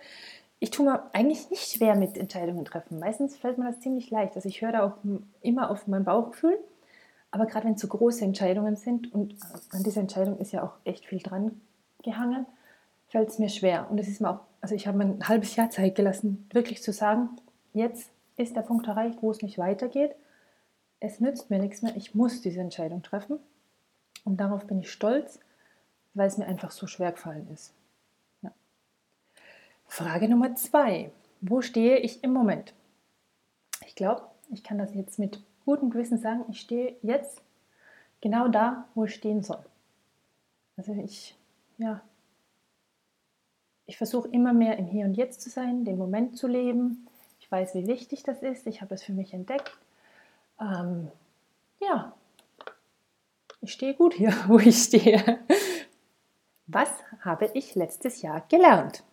Ich 0.59 0.71
tue 0.71 0.85
mir 0.85 1.03
eigentlich 1.13 1.49
nicht 1.49 1.71
schwer 1.71 1.95
mit 1.95 2.17
Entscheidungen 2.17 2.63
treffen. 2.65 2.99
Meistens 2.99 3.35
fällt 3.35 3.57
mir 3.57 3.65
das 3.65 3.81
ziemlich 3.81 4.09
leicht. 4.09 4.35
Also 4.35 4.47
ich 4.47 4.61
höre 4.61 4.71
da 4.71 4.85
auch 4.85 4.93
immer 5.41 5.69
auf 5.69 5.87
mein 5.87 6.05
Bauchgefühl. 6.05 6.57
Aber 7.33 7.47
gerade 7.47 7.65
wenn 7.65 7.73
es 7.73 7.81
so 7.81 7.87
große 7.87 8.23
Entscheidungen 8.23 8.75
sind 8.75 9.11
und 9.11 9.35
an 9.71 9.81
dieser 9.81 10.01
Entscheidung 10.01 10.37
ist 10.37 10.51
ja 10.51 10.61
auch 10.61 10.75
echt 10.83 11.07
viel 11.07 11.17
dran 11.17 11.59
gehangen, 12.03 12.45
fällt 13.07 13.29
es 13.29 13.39
mir 13.39 13.49
schwer. 13.49 13.89
Und 13.89 13.97
es 13.97 14.07
ist 14.07 14.21
mir 14.21 14.29
auch, 14.29 14.41
also 14.61 14.75
ich 14.75 14.85
habe 14.85 14.99
mir 14.99 15.05
ein 15.05 15.27
halbes 15.27 15.55
Jahr 15.55 15.71
Zeit 15.71 15.95
gelassen, 15.95 16.47
wirklich 16.53 16.83
zu 16.83 16.93
sagen, 16.93 17.29
jetzt 17.73 18.11
ist 18.37 18.55
der 18.55 18.61
Punkt 18.61 18.85
erreicht, 18.85 19.17
wo 19.23 19.31
es 19.31 19.41
nicht 19.41 19.57
weitergeht. 19.57 20.11
Es 20.99 21.21
nützt 21.21 21.49
mir 21.49 21.57
nichts 21.57 21.81
mehr, 21.81 21.95
ich 21.95 22.13
muss 22.13 22.41
diese 22.41 22.61
Entscheidung 22.61 23.01
treffen. 23.01 23.39
Und 24.25 24.37
darauf 24.37 24.67
bin 24.67 24.77
ich 24.77 24.91
stolz, 24.91 25.39
weil 26.13 26.27
es 26.27 26.37
mir 26.37 26.45
einfach 26.45 26.69
so 26.69 26.85
schwer 26.85 27.13
gefallen 27.13 27.47
ist. 27.51 27.73
Ja. 28.43 28.51
Frage 29.87 30.29
Nummer 30.29 30.53
zwei. 30.53 31.11
Wo 31.41 31.61
stehe 31.61 31.97
ich 31.97 32.23
im 32.23 32.31
Moment? 32.31 32.75
Ich 33.87 33.95
glaube, 33.95 34.21
ich 34.51 34.63
kann 34.63 34.77
das 34.77 34.93
jetzt 34.93 35.17
mit 35.17 35.41
gutem 35.65 35.89
Gewissen 35.89 36.17
sagen, 36.17 36.45
ich 36.49 36.59
stehe 36.59 36.95
jetzt 37.01 37.41
genau 38.21 38.47
da, 38.47 38.87
wo 38.95 39.05
ich 39.05 39.15
stehen 39.15 39.43
soll. 39.43 39.63
Also 40.77 40.93
ich, 40.93 41.35
ja, 41.77 42.01
ich 43.85 43.97
versuche 43.97 44.29
immer 44.29 44.53
mehr 44.53 44.77
im 44.77 44.87
Hier 44.87 45.05
und 45.05 45.15
Jetzt 45.15 45.41
zu 45.41 45.49
sein, 45.49 45.85
den 45.85 45.97
Moment 45.97 46.37
zu 46.37 46.47
leben. 46.47 47.07
Ich 47.39 47.51
weiß, 47.51 47.75
wie 47.75 47.87
wichtig 47.87 48.23
das 48.23 48.41
ist. 48.41 48.65
Ich 48.65 48.81
habe 48.81 48.89
das 48.89 49.03
für 49.03 49.13
mich 49.13 49.33
entdeckt. 49.33 49.77
Ähm, 50.59 51.11
ja, 51.79 52.13
ich 53.61 53.73
stehe 53.73 53.93
gut 53.93 54.13
hier, 54.13 54.33
wo 54.47 54.59
ich 54.59 54.77
stehe. 54.83 55.39
Was 56.67 56.89
habe 57.21 57.49
ich 57.53 57.75
letztes 57.75 58.21
Jahr 58.21 58.41
gelernt? 58.47 59.03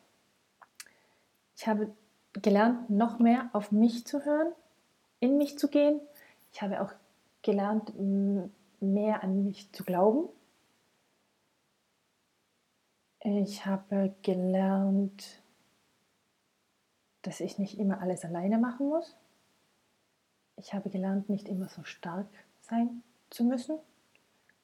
Ich 1.57 1.67
habe 1.67 1.93
gelernt, 2.33 2.89
noch 2.89 3.19
mehr 3.19 3.51
auf 3.53 3.73
mich 3.73 4.07
zu 4.07 4.25
hören, 4.25 4.53
in 5.19 5.37
mich 5.37 5.59
zu 5.59 5.69
gehen. 5.69 6.01
Ich 6.53 6.63
habe 6.63 6.81
auch 6.83 6.93
gelernt, 7.43 7.93
mehr 8.81 9.23
an 9.23 9.45
mich 9.45 9.73
zu 9.73 9.85
glauben. 9.85 10.29
Ich 13.23 13.67
habe 13.67 14.15
gelernt, 14.23 15.43
dass 17.23 17.41
ich 17.41 17.59
nicht 17.59 17.79
immer 17.79 18.01
alles 18.01 18.25
alleine 18.25 18.59
machen 18.59 18.89
muss. 18.89 19.17
Ich 20.57 20.75
habe 20.75 20.91
gelernt, 20.91 21.29
nicht 21.29 21.49
immer 21.49 21.69
so 21.69 21.85
stark 21.85 22.29
sein 22.61 23.03
zu 23.29 23.45
müssen 23.45 23.79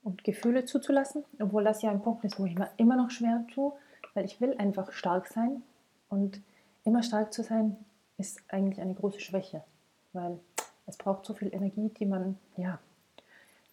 und 0.03 0.25
Gefühle 0.25 0.65
zuzulassen, 0.65 1.25
obwohl 1.41 1.65
das 1.65 1.83
ja 1.83 1.91
ein 1.91 2.03
Punkt 2.03 2.25
ist, 2.25 2.39
wo 2.39 2.47
ich 2.47 2.55
mir 2.55 2.71
immer 2.77 2.97
noch 2.97 3.11
schwer 3.11 3.47
tue, 3.53 3.73
weil 4.15 4.25
ich 4.25 4.41
will 4.41 4.57
einfach 4.59 4.93
stark 4.93 5.27
sein 5.27 5.63
und 6.09 6.41
immer 6.85 7.03
stark 7.03 7.33
zu 7.33 7.43
sein 7.43 7.77
ist 8.19 8.43
eigentlich 8.49 8.81
eine 8.81 8.95
große 8.95 9.21
Schwäche, 9.21 9.65
weil 10.13 10.39
es 10.87 10.97
braucht 10.97 11.25
so 11.25 11.35
viel 11.35 11.53
Energie, 11.53 11.91
die 11.91 12.07
man, 12.07 12.39
ja, 12.57 12.79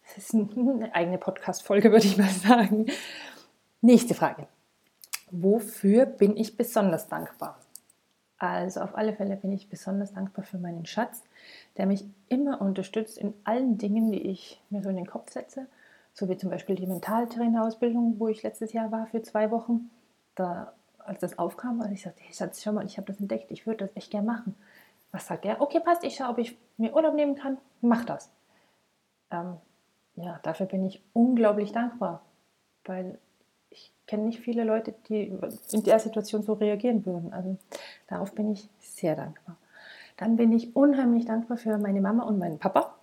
das 0.04 0.18
ist 0.18 0.34
eine 0.34 0.94
eigene 0.94 1.18
Podcast-Folge, 1.18 1.90
würde 1.92 2.06
ich 2.06 2.16
mal 2.16 2.28
sagen. 2.28 2.86
Nächste 3.80 4.14
Frage. 4.14 4.46
Wofür 5.30 6.06
bin 6.06 6.36
ich 6.36 6.56
besonders 6.56 7.08
dankbar? 7.08 7.58
Also 8.38 8.80
auf 8.80 8.94
alle 8.94 9.14
Fälle 9.14 9.36
bin 9.36 9.52
ich 9.52 9.68
besonders 9.68 10.12
dankbar 10.12 10.44
für 10.44 10.58
meinen 10.58 10.86
Schatz, 10.86 11.22
der 11.76 11.86
mich 11.86 12.04
immer 12.28 12.60
unterstützt 12.60 13.18
in 13.18 13.32
allen 13.44 13.78
Dingen, 13.78 14.12
die 14.12 14.22
ich 14.22 14.60
mir 14.70 14.82
so 14.82 14.90
in 14.90 14.96
den 14.96 15.06
Kopf 15.06 15.30
setze 15.30 15.66
so 16.14 16.28
wie 16.28 16.36
zum 16.36 16.48
Beispiel 16.48 16.76
die 16.76 16.86
Mentaltrainerausbildung, 16.86 18.18
wo 18.18 18.28
ich 18.28 18.42
letztes 18.42 18.72
Jahr 18.72 18.90
war 18.92 19.06
für 19.08 19.20
zwei 19.22 19.50
Wochen. 19.50 19.90
Da, 20.36 20.72
als 20.98 21.20
das 21.20 21.38
aufkam, 21.38 21.80
also 21.80 21.92
ich 21.92 22.02
sagte, 22.02 22.22
hey 22.22 22.32
Schatz, 22.32 22.62
schau 22.62 22.72
mal, 22.72 22.86
ich 22.86 22.96
habe 22.96 23.06
das 23.08 23.20
entdeckt, 23.20 23.50
ich 23.50 23.66
würde 23.66 23.84
das 23.84 23.96
echt 23.96 24.10
gerne 24.10 24.26
machen. 24.26 24.54
Was 25.14 25.28
sagt 25.28 25.44
er? 25.44 25.60
Okay, 25.60 25.78
passt, 25.78 26.02
ich 26.02 26.16
schaue, 26.16 26.30
ob 26.30 26.38
ich 26.38 26.58
mir 26.76 26.92
Urlaub 26.92 27.14
nehmen 27.14 27.36
kann, 27.36 27.58
mach 27.80 28.04
das. 28.04 28.32
Ähm, 29.30 29.58
ja, 30.16 30.40
dafür 30.42 30.66
bin 30.66 30.84
ich 30.84 31.04
unglaublich 31.12 31.70
dankbar, 31.70 32.22
weil 32.84 33.20
ich 33.70 33.92
kenne 34.08 34.24
nicht 34.24 34.40
viele 34.40 34.64
Leute, 34.64 34.92
die 35.08 35.32
in 35.70 35.84
der 35.84 36.00
Situation 36.00 36.42
so 36.42 36.54
reagieren 36.54 37.06
würden. 37.06 37.32
Also 37.32 37.56
darauf 38.08 38.34
bin 38.34 38.50
ich 38.50 38.68
sehr 38.80 39.14
dankbar. 39.14 39.56
Dann 40.16 40.34
bin 40.34 40.52
ich 40.52 40.74
unheimlich 40.74 41.26
dankbar 41.26 41.58
für 41.58 41.78
meine 41.78 42.00
Mama 42.00 42.24
und 42.24 42.40
meinen 42.40 42.58
Papa, 42.58 42.96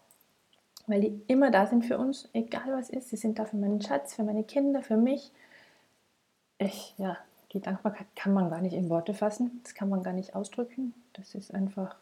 weil 0.88 1.00
die 1.00 1.22
immer 1.28 1.50
da 1.50 1.66
sind 1.66 1.86
für 1.86 1.98
uns, 1.98 2.28
egal 2.34 2.74
was 2.74 2.90
ist. 2.90 3.08
Sie 3.08 3.16
sind 3.16 3.40
da 3.40 3.46
für 3.46 3.56
meinen 3.56 3.82
Schatz, 3.82 4.16
für 4.16 4.24
meine 4.24 4.44
Kinder, 4.44 4.84
für 4.84 4.98
mich. 4.98 5.32
Ich, 6.58 6.94
ja, 6.98 7.18
die 7.54 7.60
Dankbarkeit 7.60 8.08
kann 8.16 8.34
man 8.34 8.50
gar 8.50 8.62
nicht 8.62 8.74
in 8.74 8.90
Worte 8.90 9.14
fassen, 9.14 9.60
das 9.64 9.74
kann 9.74 9.90
man 9.90 10.04
gar 10.04 10.14
nicht 10.14 10.36
ausdrücken. 10.36 10.94
Das 11.14 11.36
ist 11.36 11.54
einfach, 11.54 11.96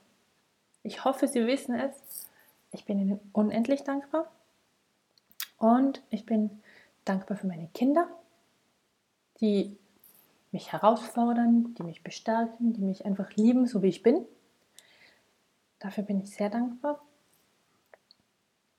ich 0.84 1.04
hoffe, 1.06 1.28
Sie 1.28 1.46
wissen 1.48 1.76
es. 1.76 2.28
Ich 2.72 2.86
bin 2.86 3.00
Ihnen 3.00 3.20
unendlich 3.34 3.84
dankbar. 3.84 4.30
Und 5.58 6.02
ich 6.10 6.26
bin 6.26 6.62
dankbar 7.04 7.38
für 7.38 7.48
meine 7.48 7.68
Kinder, 7.74 8.08
die 9.42 9.78
mich 10.52 10.72
herausfordern, 10.72 11.74
die 11.76 11.84
mich 11.84 12.04
bestärken, 12.04 12.74
die 12.74 12.82
mich 12.82 13.06
einfach 13.06 13.32
lieben, 13.36 13.66
so 13.66 13.82
wie 13.82 13.88
ich 13.88 14.04
bin. 14.04 14.26
Dafür 15.80 16.04
bin 16.04 16.22
ich 16.22 16.32
sehr 16.36 16.50
dankbar. 16.50 17.02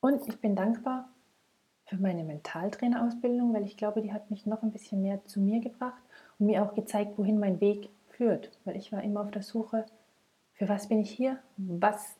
Und 0.00 0.26
ich 0.28 0.40
bin 0.40 0.56
dankbar 0.56 1.08
für 1.86 1.96
meine 1.96 2.24
Mentaltrainerausbildung, 2.24 3.52
weil 3.52 3.64
ich 3.64 3.76
glaube, 3.76 4.02
die 4.02 4.12
hat 4.12 4.30
mich 4.30 4.46
noch 4.46 4.62
ein 4.62 4.70
bisschen 4.70 5.02
mehr 5.02 5.24
zu 5.26 5.40
mir 5.40 5.60
gebracht 5.60 6.00
und 6.40 6.46
mir 6.46 6.64
auch 6.64 6.74
gezeigt, 6.74 7.18
wohin 7.18 7.38
mein 7.38 7.60
Weg 7.60 7.90
führt. 8.08 8.50
Weil 8.64 8.76
ich 8.76 8.90
war 8.92 9.02
immer 9.02 9.20
auf 9.20 9.30
der 9.30 9.42
Suche, 9.42 9.86
für 10.54 10.68
was 10.68 10.88
bin 10.88 10.98
ich 10.98 11.10
hier? 11.10 11.38
Was 11.56 12.16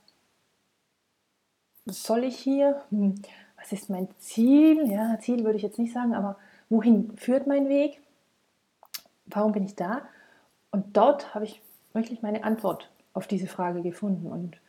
soll 1.86 2.24
ich 2.24 2.36
hier? 2.38 2.82
Hm, 2.90 3.16
was 3.56 3.72
ist 3.72 3.90
mein 3.90 4.08
Ziel? 4.18 4.90
Ja, 4.90 5.18
Ziel 5.20 5.44
würde 5.44 5.56
ich 5.56 5.62
jetzt 5.62 5.78
nicht 5.78 5.92
sagen, 5.92 6.14
aber 6.14 6.38
wohin 6.68 7.16
führt 7.16 7.46
mein 7.46 7.68
Weg? 7.68 8.00
Warum 9.26 9.52
bin 9.52 9.64
ich 9.64 9.74
da? 9.74 10.02
Und 10.70 10.96
dort 10.96 11.34
habe 11.34 11.44
ich 11.44 11.60
wirklich 11.92 12.22
meine 12.22 12.44
Antwort 12.44 12.90
auf 13.12 13.26
diese 13.26 13.46
Frage 13.46 13.82
gefunden. 13.82 14.30
Und 14.30 14.60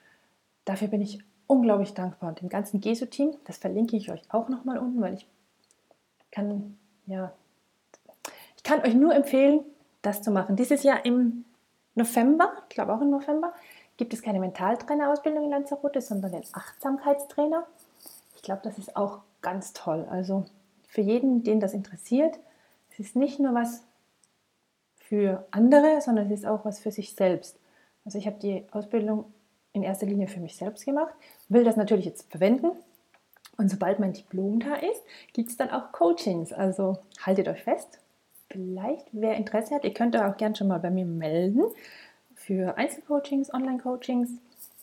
dafür 0.66 0.88
bin 0.88 1.02
ich 1.02 1.24
unglaublich 1.48 1.94
dankbar. 1.94 2.30
Und 2.30 2.42
dem 2.42 2.50
ganzen 2.50 2.82
GESO-Team, 2.82 3.36
das 3.46 3.58
verlinke 3.58 3.98
ich 3.98 4.12
euch 4.12 4.22
auch 4.30 4.50
nochmal 4.50 4.78
unten, 4.78 5.02
weil 5.02 5.14
ich 5.14 5.28
kann, 6.32 6.78
ja, 7.06 7.34
ich 8.62 8.70
kann 8.70 8.82
euch 8.82 8.94
nur 8.94 9.14
empfehlen, 9.16 9.62
das 10.04 10.22
zu 10.22 10.30
machen. 10.30 10.56
Dieses 10.56 10.84
Jahr 10.84 11.04
im 11.04 11.46
November, 11.96 12.54
ich 12.70 12.76
glaube 12.76 12.94
auch 12.94 13.02
im 13.02 13.10
November, 13.10 13.54
gibt 13.98 14.14
es 14.14 14.22
keine 14.22 14.40
Mentaltrainerausbildung 14.40 15.46
in 15.46 15.50
Lanzarote, 15.50 16.00
sondern 16.00 16.32
den 16.32 16.44
Achtsamkeitstrainer. 16.54 17.66
Ich 18.36 18.44
glaube, 18.44 18.62
das 18.64 18.78
ist 18.78 18.96
auch 18.96 19.20
ganz 19.42 19.74
toll. 19.74 20.08
Also 20.10 20.46
für 20.88 21.02
jeden, 21.02 21.44
den 21.44 21.60
das 21.60 21.74
interessiert, 21.74 22.40
es 22.92 23.00
ist 23.00 23.16
nicht 23.16 23.40
nur 23.40 23.54
was 23.54 23.84
für 25.00 25.46
andere, 25.52 26.00
sondern 26.02 26.28
es 26.28 26.40
ist 26.40 26.46
auch 26.46 26.64
was 26.64 26.80
für 26.80 26.92
sich 26.92 27.16
selbst. 27.16 27.58
Also 28.06 28.18
ich 28.18 28.28
habe 28.28 28.40
die 28.40 28.66
Ausbildung 28.72 29.26
in 29.74 29.84
erster 29.84 30.06
Linie 30.06 30.28
für 30.28 30.40
mich 30.40 30.56
selbst 30.56 30.86
gemacht, 30.86 31.14
will 31.50 31.64
das 31.64 31.78
natürlich 31.78 32.06
jetzt 32.06 32.30
verwenden. 32.30 32.72
Und 33.58 33.70
sobald 33.70 34.00
mein 34.00 34.14
Diplom 34.14 34.60
da 34.60 34.76
ist, 34.76 35.04
gibt 35.34 35.50
es 35.50 35.58
dann 35.58 35.70
auch 35.70 35.92
Coachings. 35.92 36.54
Also 36.54 37.00
haltet 37.26 37.48
euch 37.48 37.64
fest. 37.64 38.00
Vielleicht, 38.52 39.08
wer 39.14 39.36
Interesse 39.36 39.76
hat, 39.76 39.86
ihr 39.86 39.94
könnt 39.94 40.18
auch 40.18 40.36
gerne 40.36 40.56
schon 40.56 40.68
mal 40.68 40.80
bei 40.80 40.90
mir 40.90 41.06
melden 41.06 41.64
für 42.36 42.78
Einzelcoachings, 42.78 43.54
Online-Coachings. 43.54 44.30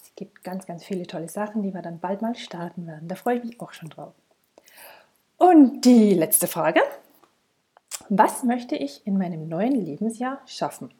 Es 0.03 0.15
gibt 0.17 0.43
ganz, 0.43 0.65
ganz 0.65 0.85
viele 0.85 1.07
tolle 1.07 1.29
Sachen, 1.29 1.63
die 1.63 1.75
wir 1.75 1.83
dann 1.83 1.99
bald 1.99 2.23
mal 2.23 2.35
starten 2.35 2.87
werden. 2.87 3.09
Da 3.09 3.15
freue 3.15 3.37
ich 3.37 3.45
mich 3.45 3.61
auch 3.61 3.73
schon 3.73 3.91
drauf. 3.91 4.15
Und 5.37 5.85
die 5.85 6.15
letzte 6.15 6.47
Frage. 6.47 6.81
Was 8.09 8.43
möchte 8.43 8.75
ich 8.75 9.07
in 9.07 9.19
meinem 9.19 9.49
neuen 9.49 9.75
Lebensjahr 9.75 10.41
schaffen? 10.47 10.91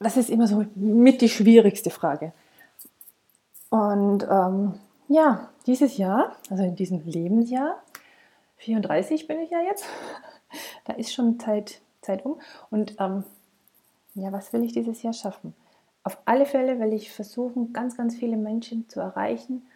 Das 0.00 0.16
ist 0.16 0.30
immer 0.30 0.48
so 0.48 0.64
mit 0.74 1.20
die 1.20 1.28
schwierigste 1.28 1.90
Frage. 1.90 2.32
Und 3.70 4.26
ähm, 4.28 4.74
ja, 5.06 5.48
dieses 5.66 5.96
Jahr, 5.96 6.34
also 6.50 6.64
in 6.64 6.74
diesem 6.74 7.04
Lebensjahr, 7.04 7.80
34 8.56 9.28
bin 9.28 9.38
ich 9.40 9.50
ja 9.50 9.60
jetzt, 9.60 9.84
da 10.84 10.94
ist 10.94 11.12
schon 11.12 11.38
Zeit, 11.40 11.80
Zeit 12.00 12.24
um. 12.24 12.40
Und 12.70 12.96
ähm, 13.00 13.24
ja, 14.14 14.32
was 14.32 14.52
will 14.52 14.64
ich 14.64 14.72
dieses 14.72 15.02
Jahr 15.02 15.12
schaffen? 15.12 15.54
Auf 16.02 16.18
alle 16.26 16.46
Fälle 16.46 16.78
will 16.78 16.92
ich 16.92 17.10
versuchen, 17.10 17.72
ganz, 17.72 17.96
ganz 17.96 18.16
viele 18.16 18.36
Menschen 18.36 18.88
zu 18.88 19.00
erreichen. 19.00 19.66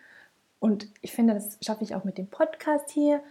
Und 0.61 0.88
ich 1.00 1.12
finde, 1.12 1.35
das 1.35 1.58
schaffe 1.62 1.85
ich 1.85 1.94
auch 1.94 2.04
mit 2.04 2.18
dem 2.18 2.26
Podcast 2.26 2.90
hier, 2.90 3.23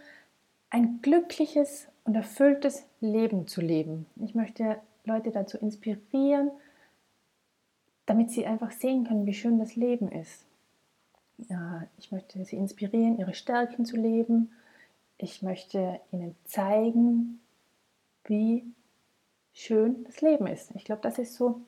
ein 0.70 1.00
glückliches 1.00 1.88
und 2.04 2.14
erfülltes 2.14 2.84
Leben 3.00 3.46
zu 3.46 3.60
leben. 3.60 4.06
Ich 4.16 4.34
möchte 4.34 4.78
Leute 5.04 5.30
dazu 5.30 5.58
inspirieren, 5.58 6.50
damit 8.06 8.30
sie 8.30 8.46
einfach 8.46 8.70
sehen 8.70 9.04
können, 9.04 9.26
wie 9.26 9.34
schön 9.34 9.58
das 9.58 9.76
Leben 9.76 10.10
ist. 10.10 10.44
Ja, 11.48 11.84
ich 11.98 12.10
möchte 12.10 12.44
sie 12.44 12.56
inspirieren, 12.56 13.18
ihre 13.18 13.34
Stärken 13.34 13.84
zu 13.84 13.96
leben. 13.96 14.50
Ich 15.18 15.42
möchte 15.42 16.00
ihnen 16.12 16.36
zeigen, 16.44 17.40
wie 18.24 18.64
schön 19.52 20.04
das 20.04 20.20
Leben 20.20 20.46
ist. 20.46 20.70
Ich 20.74 20.84
glaube, 20.84 21.02
das 21.02 21.18
ist 21.18 21.34
so, 21.34 21.60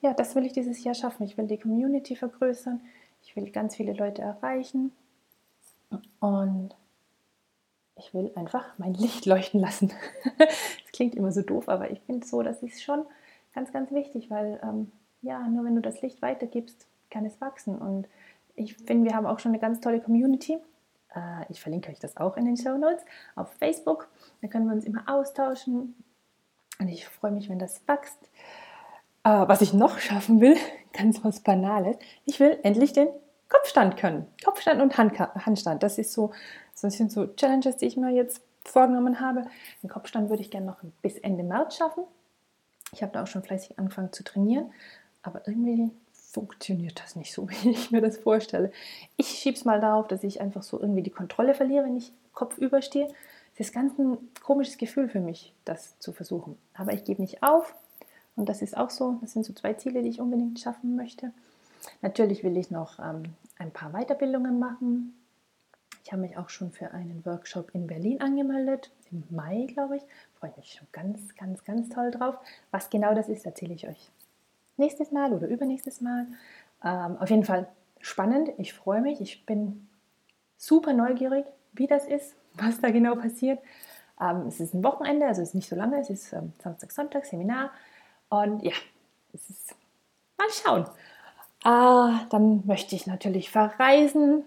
ja, 0.00 0.14
das 0.14 0.34
will 0.34 0.46
ich 0.46 0.52
dieses 0.52 0.82
Jahr 0.82 0.94
schaffen. 0.94 1.24
Ich 1.24 1.36
will 1.36 1.46
die 1.46 1.58
Community 1.58 2.16
vergrößern. 2.16 2.80
Ich 3.22 3.36
will 3.36 3.50
ganz 3.50 3.76
viele 3.76 3.92
Leute 3.92 4.22
erreichen. 4.22 4.92
Und 6.20 6.74
ich 7.96 8.14
will 8.14 8.30
einfach 8.36 8.64
mein 8.78 8.94
Licht 8.94 9.26
leuchten 9.26 9.60
lassen. 9.60 9.92
das 10.38 10.92
klingt 10.92 11.14
immer 11.14 11.32
so 11.32 11.42
doof, 11.42 11.68
aber 11.68 11.90
ich 11.90 12.00
finde 12.00 12.26
so, 12.26 12.42
das 12.42 12.62
ist 12.62 12.82
schon 12.82 13.04
ganz, 13.54 13.72
ganz 13.72 13.90
wichtig, 13.90 14.30
weil 14.30 14.60
ähm, 14.62 14.92
ja, 15.22 15.46
nur 15.48 15.64
wenn 15.64 15.74
du 15.74 15.82
das 15.82 16.00
Licht 16.00 16.22
weitergibst, 16.22 16.86
kann 17.10 17.26
es 17.26 17.40
wachsen. 17.40 17.76
Und 17.76 18.08
ich 18.54 18.76
finde, 18.76 19.06
wir 19.10 19.16
haben 19.16 19.26
auch 19.26 19.40
schon 19.40 19.52
eine 19.52 19.60
ganz 19.60 19.80
tolle 19.80 20.00
Community. 20.00 20.58
Äh, 21.14 21.44
ich 21.48 21.60
verlinke 21.60 21.90
euch 21.90 21.98
das 21.98 22.16
auch 22.16 22.36
in 22.36 22.44
den 22.44 22.56
Show 22.56 22.76
Notes 22.76 23.04
auf 23.34 23.52
Facebook. 23.54 24.08
Da 24.42 24.48
können 24.48 24.66
wir 24.66 24.74
uns 24.74 24.84
immer 24.84 25.04
austauschen. 25.06 25.94
Und 26.78 26.88
ich 26.88 27.06
freue 27.06 27.32
mich, 27.32 27.48
wenn 27.48 27.58
das 27.58 27.82
wächst. 27.86 28.18
Äh, 29.24 29.30
was 29.48 29.60
ich 29.60 29.72
noch 29.72 29.98
schaffen 29.98 30.40
will, 30.40 30.56
ganz 30.92 31.22
was 31.24 31.40
Banales, 31.40 31.96
ich 32.24 32.40
will 32.40 32.58
endlich 32.62 32.92
den 32.92 33.08
Kopfstand 33.48 33.96
können. 33.96 34.26
Kopfstand 34.44 34.80
und 34.80 34.96
Handstand. 34.98 35.82
Das 35.82 35.98
ist 35.98 36.12
so, 36.12 36.32
das 36.80 36.94
sind 36.94 37.10
so 37.10 37.26
Challenges, 37.26 37.78
die 37.78 37.86
ich 37.86 37.96
mir 37.96 38.10
jetzt 38.10 38.42
vorgenommen 38.64 39.20
habe. 39.20 39.44
Den 39.82 39.88
Kopfstand 39.88 40.28
würde 40.28 40.42
ich 40.42 40.50
gerne 40.50 40.66
noch 40.66 40.82
bis 41.02 41.16
Ende 41.18 41.42
März 41.42 41.76
schaffen. 41.76 42.04
Ich 42.92 43.02
habe 43.02 43.12
da 43.12 43.22
auch 43.22 43.26
schon 43.26 43.42
fleißig 43.42 43.78
angefangen 43.78 44.12
zu 44.12 44.22
trainieren, 44.24 44.70
aber 45.22 45.46
irgendwie 45.46 45.90
funktioniert 46.38 47.00
das 47.00 47.16
nicht 47.16 47.32
so, 47.32 47.48
wie 47.50 47.70
ich 47.70 47.90
mir 47.90 48.00
das 48.00 48.18
vorstelle. 48.18 48.70
Ich 49.16 49.28
schiebe 49.28 49.56
es 49.56 49.64
mal 49.64 49.80
darauf, 49.80 50.06
dass 50.06 50.22
ich 50.22 50.40
einfach 50.40 50.62
so 50.62 50.80
irgendwie 50.80 51.02
die 51.02 51.10
Kontrolle 51.10 51.54
verliere, 51.54 51.84
wenn 51.84 51.96
ich 51.96 52.12
kopfüber 52.32 52.80
stehe. 52.80 53.08
Es 53.54 53.60
ist 53.60 53.74
ganz 53.74 53.98
ein 53.98 54.18
komisches 54.40 54.78
Gefühl 54.78 55.08
für 55.08 55.18
mich, 55.18 55.52
das 55.64 55.98
zu 55.98 56.12
versuchen. 56.12 56.56
Aber 56.74 56.92
ich 56.92 57.02
gebe 57.02 57.20
nicht 57.20 57.42
auf. 57.42 57.74
Und 58.36 58.48
das 58.48 58.62
ist 58.62 58.76
auch 58.76 58.90
so, 58.90 59.18
das 59.20 59.32
sind 59.32 59.44
so 59.44 59.52
zwei 59.52 59.74
Ziele, 59.74 60.02
die 60.02 60.10
ich 60.10 60.20
unbedingt 60.20 60.60
schaffen 60.60 60.94
möchte. 60.94 61.32
Natürlich 62.02 62.44
will 62.44 62.56
ich 62.56 62.70
noch 62.70 63.00
ähm, 63.00 63.24
ein 63.58 63.72
paar 63.72 63.90
Weiterbildungen 63.90 64.60
machen. 64.60 65.14
Ich 66.04 66.12
habe 66.12 66.22
mich 66.22 66.38
auch 66.38 66.48
schon 66.48 66.70
für 66.70 66.92
einen 66.92 67.26
Workshop 67.26 67.70
in 67.74 67.88
Berlin 67.88 68.20
angemeldet, 68.20 68.92
im 69.10 69.24
Mai, 69.30 69.66
glaube 69.66 69.96
ich. 69.96 70.02
Freue 70.38 70.54
mich 70.56 70.74
schon 70.74 70.86
ganz, 70.92 71.34
ganz, 71.34 71.64
ganz 71.64 71.88
toll 71.88 72.12
drauf. 72.12 72.36
Was 72.70 72.90
genau 72.90 73.12
das 73.12 73.28
ist, 73.28 73.44
erzähle 73.44 73.74
ich 73.74 73.88
euch 73.88 74.08
nächstes 74.78 75.12
Mal 75.12 75.32
oder 75.32 75.48
übernächstes 75.48 76.00
Mal. 76.00 76.26
Ähm, 76.84 77.16
auf 77.18 77.30
jeden 77.30 77.44
Fall 77.44 77.68
spannend. 78.00 78.50
Ich 78.58 78.72
freue 78.72 79.00
mich. 79.00 79.20
Ich 79.20 79.44
bin 79.44 79.88
super 80.56 80.92
neugierig, 80.92 81.46
wie 81.72 81.86
das 81.86 82.06
ist, 82.06 82.34
was 82.54 82.80
da 82.80 82.90
genau 82.90 83.16
passiert. 83.16 83.60
Ähm, 84.20 84.46
es 84.48 84.60
ist 84.60 84.74
ein 84.74 84.82
Wochenende, 84.82 85.26
also 85.26 85.42
es 85.42 85.50
ist 85.50 85.54
nicht 85.54 85.68
so 85.68 85.76
lange, 85.76 86.00
es 86.00 86.10
ist 86.10 86.32
ähm, 86.32 86.52
Samstag, 86.62 86.92
Sonntag, 86.92 87.24
Seminar. 87.26 87.70
Und 88.28 88.62
ja, 88.62 88.72
es 89.32 89.48
ist 89.48 89.74
mal 90.36 90.48
schauen. 90.50 90.86
Ah, 91.64 92.26
dann 92.30 92.66
möchte 92.66 92.94
ich 92.94 93.06
natürlich 93.06 93.50
verreisen. 93.50 94.44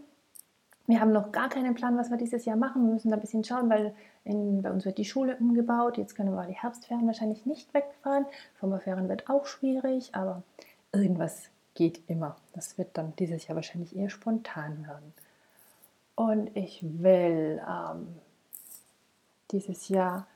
Wir 0.92 1.00
haben 1.00 1.14
noch 1.14 1.32
gar 1.32 1.48
keinen 1.48 1.74
Plan, 1.74 1.98
was 1.98 2.10
wir 2.10 2.18
dieses 2.18 2.44
Jahr 2.44 2.58
machen. 2.58 2.86
Wir 2.86 2.94
müssen 2.94 3.12
da 3.12 3.16
ein 3.16 3.22
bisschen 3.22 3.46
schauen, 3.46 3.70
weil 3.70 3.96
in, 4.26 4.62
bei 4.62 4.70
uns 4.72 4.84
wird 4.84 4.98
die 4.98 5.06
Schule 5.06 5.38
umgebaut. 5.38 5.98
Jetzt 5.98 6.16
können 6.16 6.34
wir 6.34 6.46
die 6.48 6.54
Herbstferien 6.54 7.08
wahrscheinlich 7.08 7.46
nicht 7.46 7.74
wegfahren. 7.74 8.26
Sommerferien 8.60 9.08
wird 9.08 9.30
auch 9.30 9.46
schwierig, 9.46 10.14
aber 10.14 10.44
irgendwas 10.92 11.44
geht 11.76 12.02
immer. 12.10 12.36
Das 12.52 12.78
wird 12.78 12.90
dann 12.98 13.14
dieses 13.16 13.48
Jahr 13.48 13.56
wahrscheinlich 13.56 13.96
eher 13.96 14.10
spontan 14.10 14.86
werden. 14.86 15.14
Und 16.16 16.54
ich 16.58 16.84
will 16.84 17.62
ähm, 17.66 18.10
dieses 19.52 19.88
Jahr 19.88 20.28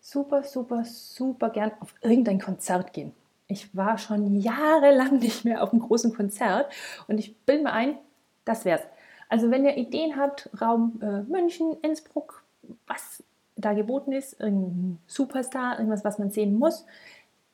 super, 0.00 0.42
super, 0.42 0.84
super 0.84 1.50
gern 1.50 1.70
auf 1.78 1.94
irgendein 2.00 2.40
Konzert 2.40 2.92
gehen. 2.92 3.12
Ich 3.46 3.76
war 3.76 3.98
schon 3.98 4.34
jahrelang 4.40 5.20
nicht 5.20 5.44
mehr 5.44 5.62
auf 5.62 5.72
einem 5.72 5.82
großen 5.82 6.12
Konzert 6.12 6.72
und 7.06 7.18
ich 7.18 7.38
bilde 7.42 7.62
mir 7.62 7.72
ein, 7.72 7.98
das 8.44 8.64
wär's. 8.64 8.82
Also 9.28 9.50
wenn 9.50 9.64
ihr 9.64 9.76
Ideen 9.76 10.16
habt, 10.16 10.48
Raum 10.60 11.00
äh, 11.02 11.22
München, 11.22 11.76
Innsbruck, 11.82 12.44
was 12.86 13.24
da 13.56 13.72
geboten 13.72 14.12
ist, 14.12 14.38
irgendein 14.40 15.00
Superstar, 15.06 15.78
irgendwas, 15.78 16.04
was 16.04 16.18
man 16.18 16.30
sehen 16.30 16.58
muss, 16.58 16.84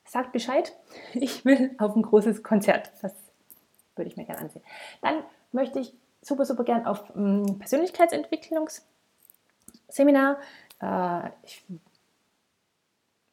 sagt 0.05 0.33
Bescheid. 0.33 0.77
Ich 1.15 1.45
will 1.45 1.75
auf 1.79 1.95
ein 1.97 2.03
großes 2.03 2.43
Konzert. 2.43 2.91
Das 3.01 3.15
würde 3.97 4.11
ich 4.11 4.17
mir 4.17 4.25
gerne 4.25 4.41
ansehen. 4.41 4.63
Dann 5.01 5.23
möchte 5.53 5.79
ich 5.79 5.95
super, 6.21 6.45
super 6.45 6.65
gern 6.65 6.85
auf 6.87 7.15
mm, 7.15 7.59
Persönlichkeitsentwicklungsseminar. 7.59 10.39
Äh, 10.81 11.29
ich 11.43 11.65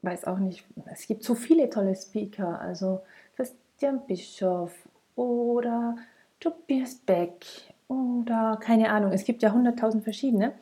weiß 0.01 0.25
auch 0.25 0.37
nicht, 0.37 0.65
es 0.91 1.07
gibt 1.07 1.23
so 1.23 1.33
viele 1.35 1.69
tolle 1.69 1.95
Speaker, 1.95 2.59
also 2.61 3.01
Christian 3.35 4.05
Bischof 4.05 4.73
oder 5.15 5.95
Tobias 6.39 6.95
Beck 6.95 7.45
oder 7.89 8.57
keine 8.61 8.91
Ahnung, 8.91 9.11
es 9.11 9.25
gibt 9.25 9.41
ja 9.41 9.51
hunderttausend 9.51 10.03
verschiedene. 10.03 10.53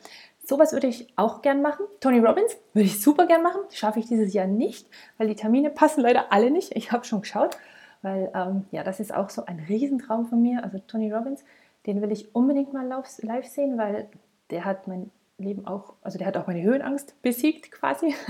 Sowas 0.44 0.72
würde 0.72 0.88
ich 0.88 1.12
auch 1.18 1.42
gern 1.42 1.62
machen. 1.62 1.86
Tony 2.00 2.20
Robbins 2.20 2.56
würde 2.74 2.86
ich 2.86 3.02
super 3.02 3.28
gern 3.28 3.44
machen. 3.44 3.60
Schaffe 3.70 4.00
ich 4.00 4.08
dieses 4.08 4.34
Jahr 4.34 4.48
nicht, 4.48 4.88
weil 5.18 5.28
die 5.28 5.36
Termine 5.36 5.70
passen 5.70 6.02
leider 6.02 6.32
alle 6.32 6.50
nicht. 6.50 6.74
Ich 6.76 6.94
habe 6.94 7.04
schon 7.04 7.22
geschaut, 7.22 7.58
weil 8.02 8.32
ähm, 8.34 8.66
ja, 8.72 8.84
das 8.84 9.02
ist 9.02 9.14
auch 9.14 9.30
so 9.30 9.46
ein 9.46 9.60
Riesentraum 9.60 10.26
von 10.28 10.42
mir. 10.42 10.64
Also 10.64 10.80
Tony 10.80 11.12
Robbins, 11.12 11.44
den 11.86 12.02
will 12.02 12.14
ich 12.14 12.34
unbedingt 12.34 12.72
mal 12.72 12.88
live 12.88 13.46
sehen, 13.46 13.78
weil 13.78 14.08
der 14.50 14.64
hat 14.64 14.88
mein 14.88 15.12
Leben 15.38 15.68
auch, 15.68 15.96
also 16.02 16.18
der 16.18 16.28
hat 16.28 16.38
auch 16.38 16.48
meine 16.48 16.62
Höhenangst 16.64 17.22
besiegt 17.22 17.72
quasi. 17.72 18.16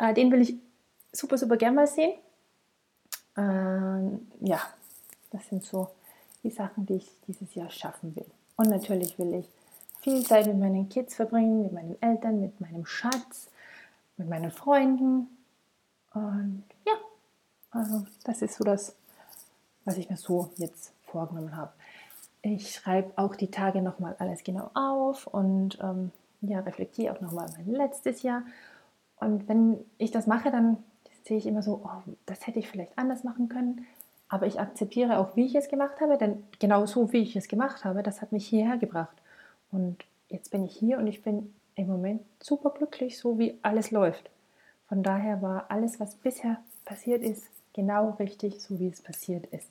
Äh, 0.00 0.14
den 0.14 0.30
will 0.30 0.42
ich 0.42 0.54
super, 1.10 1.36
super 1.36 1.56
gern 1.56 1.74
mal 1.74 1.88
sehen. 1.88 2.12
Ähm, 3.36 4.28
ja, 4.40 4.60
das 5.32 5.48
sind 5.48 5.64
so 5.64 5.88
die 6.42 6.50
Sachen, 6.50 6.86
die 6.86 6.94
ich 6.94 7.10
dieses 7.26 7.54
Jahr 7.54 7.70
schaffen 7.70 8.14
will. 8.16 8.26
Und 8.56 8.68
natürlich 8.68 9.18
will 9.18 9.34
ich 9.34 9.48
viel 10.00 10.24
Zeit 10.24 10.46
mit 10.46 10.58
meinen 10.58 10.88
Kids 10.88 11.14
verbringen, 11.14 11.62
mit 11.62 11.72
meinen 11.72 12.00
Eltern, 12.00 12.40
mit 12.40 12.60
meinem 12.60 12.86
Schatz, 12.86 13.48
mit 14.16 14.28
meinen 14.28 14.50
Freunden. 14.50 15.28
Und 16.14 16.64
ja, 16.86 16.94
also 17.70 18.04
das 18.24 18.42
ist 18.42 18.56
so 18.56 18.64
das, 18.64 18.94
was 19.84 19.96
ich 19.96 20.08
mir 20.10 20.16
so 20.16 20.50
jetzt 20.56 20.92
vorgenommen 21.02 21.56
habe. 21.56 21.72
Ich 22.42 22.72
schreibe 22.72 23.12
auch 23.16 23.34
die 23.34 23.50
Tage 23.50 23.82
nochmal 23.82 24.14
alles 24.18 24.44
genau 24.44 24.70
auf 24.74 25.26
und 25.26 25.78
ähm, 25.82 26.12
ja, 26.40 26.60
reflektiere 26.60 27.14
auch 27.14 27.20
nochmal 27.20 27.48
mein 27.56 27.66
letztes 27.66 28.22
Jahr. 28.22 28.42
Und 29.16 29.48
wenn 29.48 29.84
ich 29.98 30.12
das 30.12 30.26
mache, 30.26 30.50
dann 30.50 30.76
sehe 31.24 31.36
ich 31.36 31.46
immer 31.46 31.62
so, 31.62 31.82
oh, 31.84 32.12
das 32.26 32.46
hätte 32.46 32.60
ich 32.60 32.68
vielleicht 32.68 32.96
anders 32.96 33.24
machen 33.24 33.48
können. 33.48 33.86
Aber 34.28 34.46
ich 34.46 34.60
akzeptiere 34.60 35.18
auch, 35.18 35.36
wie 35.36 35.46
ich 35.46 35.54
es 35.54 35.68
gemacht 35.68 36.00
habe, 36.00 36.18
denn 36.18 36.44
genau 36.58 36.86
so, 36.86 37.12
wie 37.12 37.22
ich 37.22 37.34
es 37.36 37.48
gemacht 37.48 37.84
habe, 37.84 38.02
das 38.02 38.20
hat 38.20 38.32
mich 38.32 38.46
hierher 38.46 38.76
gebracht. 38.76 39.16
Und 39.70 40.04
jetzt 40.28 40.50
bin 40.50 40.64
ich 40.64 40.76
hier 40.76 40.98
und 40.98 41.06
ich 41.06 41.22
bin 41.22 41.54
im 41.74 41.86
Moment 41.86 42.22
super 42.40 42.70
glücklich, 42.70 43.18
so 43.18 43.38
wie 43.38 43.58
alles 43.62 43.90
läuft. 43.90 44.30
Von 44.88 45.02
daher 45.02 45.40
war 45.42 45.70
alles, 45.70 46.00
was 46.00 46.14
bisher 46.14 46.58
passiert 46.84 47.22
ist, 47.22 47.48
genau 47.72 48.10
richtig, 48.18 48.60
so 48.60 48.78
wie 48.78 48.88
es 48.88 49.00
passiert 49.00 49.46
ist. 49.46 49.70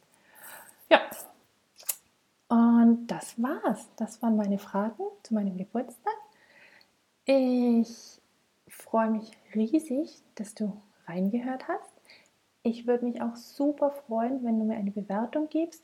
Ja, 0.89 1.01
und 2.47 3.07
das 3.07 3.41
war's. 3.41 3.87
Das 3.97 4.21
waren 4.21 4.37
meine 4.37 4.57
Fragen 4.57 5.03
zu 5.23 5.33
meinem 5.33 5.57
Geburtstag. 5.57 6.13
Ich 7.25 8.21
freue 8.69 9.09
mich 9.11 9.31
riesig, 9.53 10.21
dass 10.35 10.55
du 10.55 10.71
reingehört 11.07 11.67
hast. 11.67 11.96
Ich 12.67 12.85
würde 12.85 13.05
mich 13.05 13.21
auch 13.21 13.37
super 13.37 13.91
freuen, 13.91 14.43
wenn 14.43 14.59
du 14.59 14.65
mir 14.65 14.75
eine 14.75 14.91
Bewertung 14.91 15.47
gibst 15.49 15.81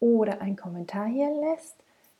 oder 0.00 0.40
einen 0.40 0.56
Kommentar 0.56 1.06
hier 1.06 1.30
lässt. 1.30 1.76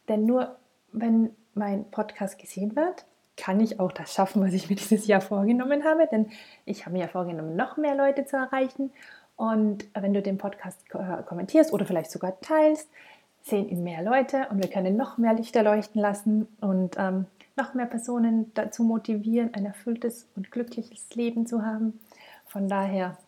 Denn 0.08 0.24
nur 0.24 0.54
wenn 0.92 1.30
mein 1.54 1.84
Podcast 1.90 2.38
gesehen 2.38 2.76
wird, 2.76 3.06
kann 3.36 3.58
ich 3.58 3.80
auch 3.80 3.90
das 3.90 4.14
schaffen, 4.14 4.40
was 4.40 4.52
ich 4.52 4.70
mir 4.70 4.76
dieses 4.76 5.08
Jahr 5.08 5.20
vorgenommen 5.20 5.82
habe. 5.82 6.06
Denn 6.06 6.30
ich 6.64 6.86
habe 6.86 6.92
mir 6.92 7.02
ja 7.02 7.08
vorgenommen, 7.08 7.56
noch 7.56 7.76
mehr 7.76 7.96
Leute 7.96 8.24
zu 8.24 8.36
erreichen. 8.36 8.92
Und 9.34 9.88
wenn 9.94 10.14
du 10.14 10.22
den 10.22 10.38
Podcast 10.38 10.78
kommentierst 10.88 11.72
oder 11.72 11.84
vielleicht 11.84 12.12
sogar 12.12 12.40
teilst, 12.40 12.88
sehen 13.42 13.68
ihn 13.68 13.82
mehr 13.82 14.04
Leute 14.04 14.46
und 14.48 14.62
wir 14.62 14.70
können 14.70 14.96
noch 14.96 15.18
mehr 15.18 15.34
Lichter 15.34 15.64
leuchten 15.64 16.00
lassen 16.00 16.46
und 16.60 16.94
ähm, 16.98 17.26
noch 17.56 17.74
mehr 17.74 17.86
Personen 17.86 18.52
dazu 18.54 18.84
motivieren, 18.84 19.52
ein 19.54 19.66
erfülltes 19.66 20.28
und 20.36 20.52
glückliches 20.52 21.12
Leben 21.16 21.48
zu 21.48 21.66
haben. 21.66 21.98
Von 22.46 22.68
daher 22.68 23.18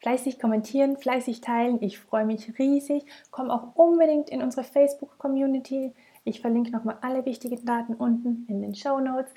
fleißig 0.00 0.40
kommentieren, 0.40 0.96
fleißig 0.96 1.40
teilen. 1.40 1.78
Ich 1.82 1.98
freue 1.98 2.24
mich 2.24 2.58
riesig. 2.58 3.04
Komm 3.30 3.50
auch 3.50 3.74
unbedingt 3.74 4.30
in 4.30 4.42
unsere 4.42 4.64
Facebook-Community. 4.64 5.92
Ich 6.24 6.40
verlinke 6.40 6.70
nochmal 6.70 6.98
alle 7.02 7.24
wichtigen 7.24 7.64
Daten 7.64 7.94
unten 7.94 8.46
in 8.48 8.62
den 8.62 8.74
Show 8.74 8.98
Notes. 8.98 9.32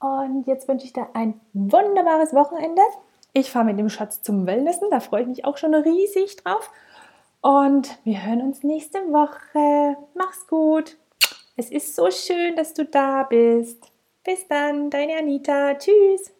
Und 0.00 0.46
jetzt 0.46 0.68
wünsche 0.68 0.86
ich 0.86 0.92
dir 0.92 1.08
ein 1.14 1.40
wunderbares 1.52 2.34
Wochenende. 2.34 2.82
Ich 3.32 3.50
fahre 3.50 3.64
mit 3.64 3.78
dem 3.78 3.88
Schatz 3.88 4.22
zum 4.22 4.46
Wellnessen, 4.46 4.88
da 4.90 5.00
freue 5.00 5.22
ich 5.22 5.28
mich 5.28 5.44
auch 5.44 5.56
schon 5.56 5.74
riesig 5.74 6.36
drauf. 6.36 6.70
Und 7.40 7.98
wir 8.04 8.24
hören 8.24 8.42
uns 8.42 8.62
nächste 8.62 8.98
Woche. 9.12 9.96
Mach's 10.14 10.46
gut. 10.46 10.96
Es 11.56 11.70
ist 11.70 11.94
so 11.94 12.10
schön, 12.10 12.56
dass 12.56 12.74
du 12.74 12.84
da 12.84 13.22
bist. 13.24 13.90
Bis 14.24 14.46
dann, 14.48 14.90
deine 14.90 15.18
Anita. 15.18 15.74
Tschüss. 15.74 16.33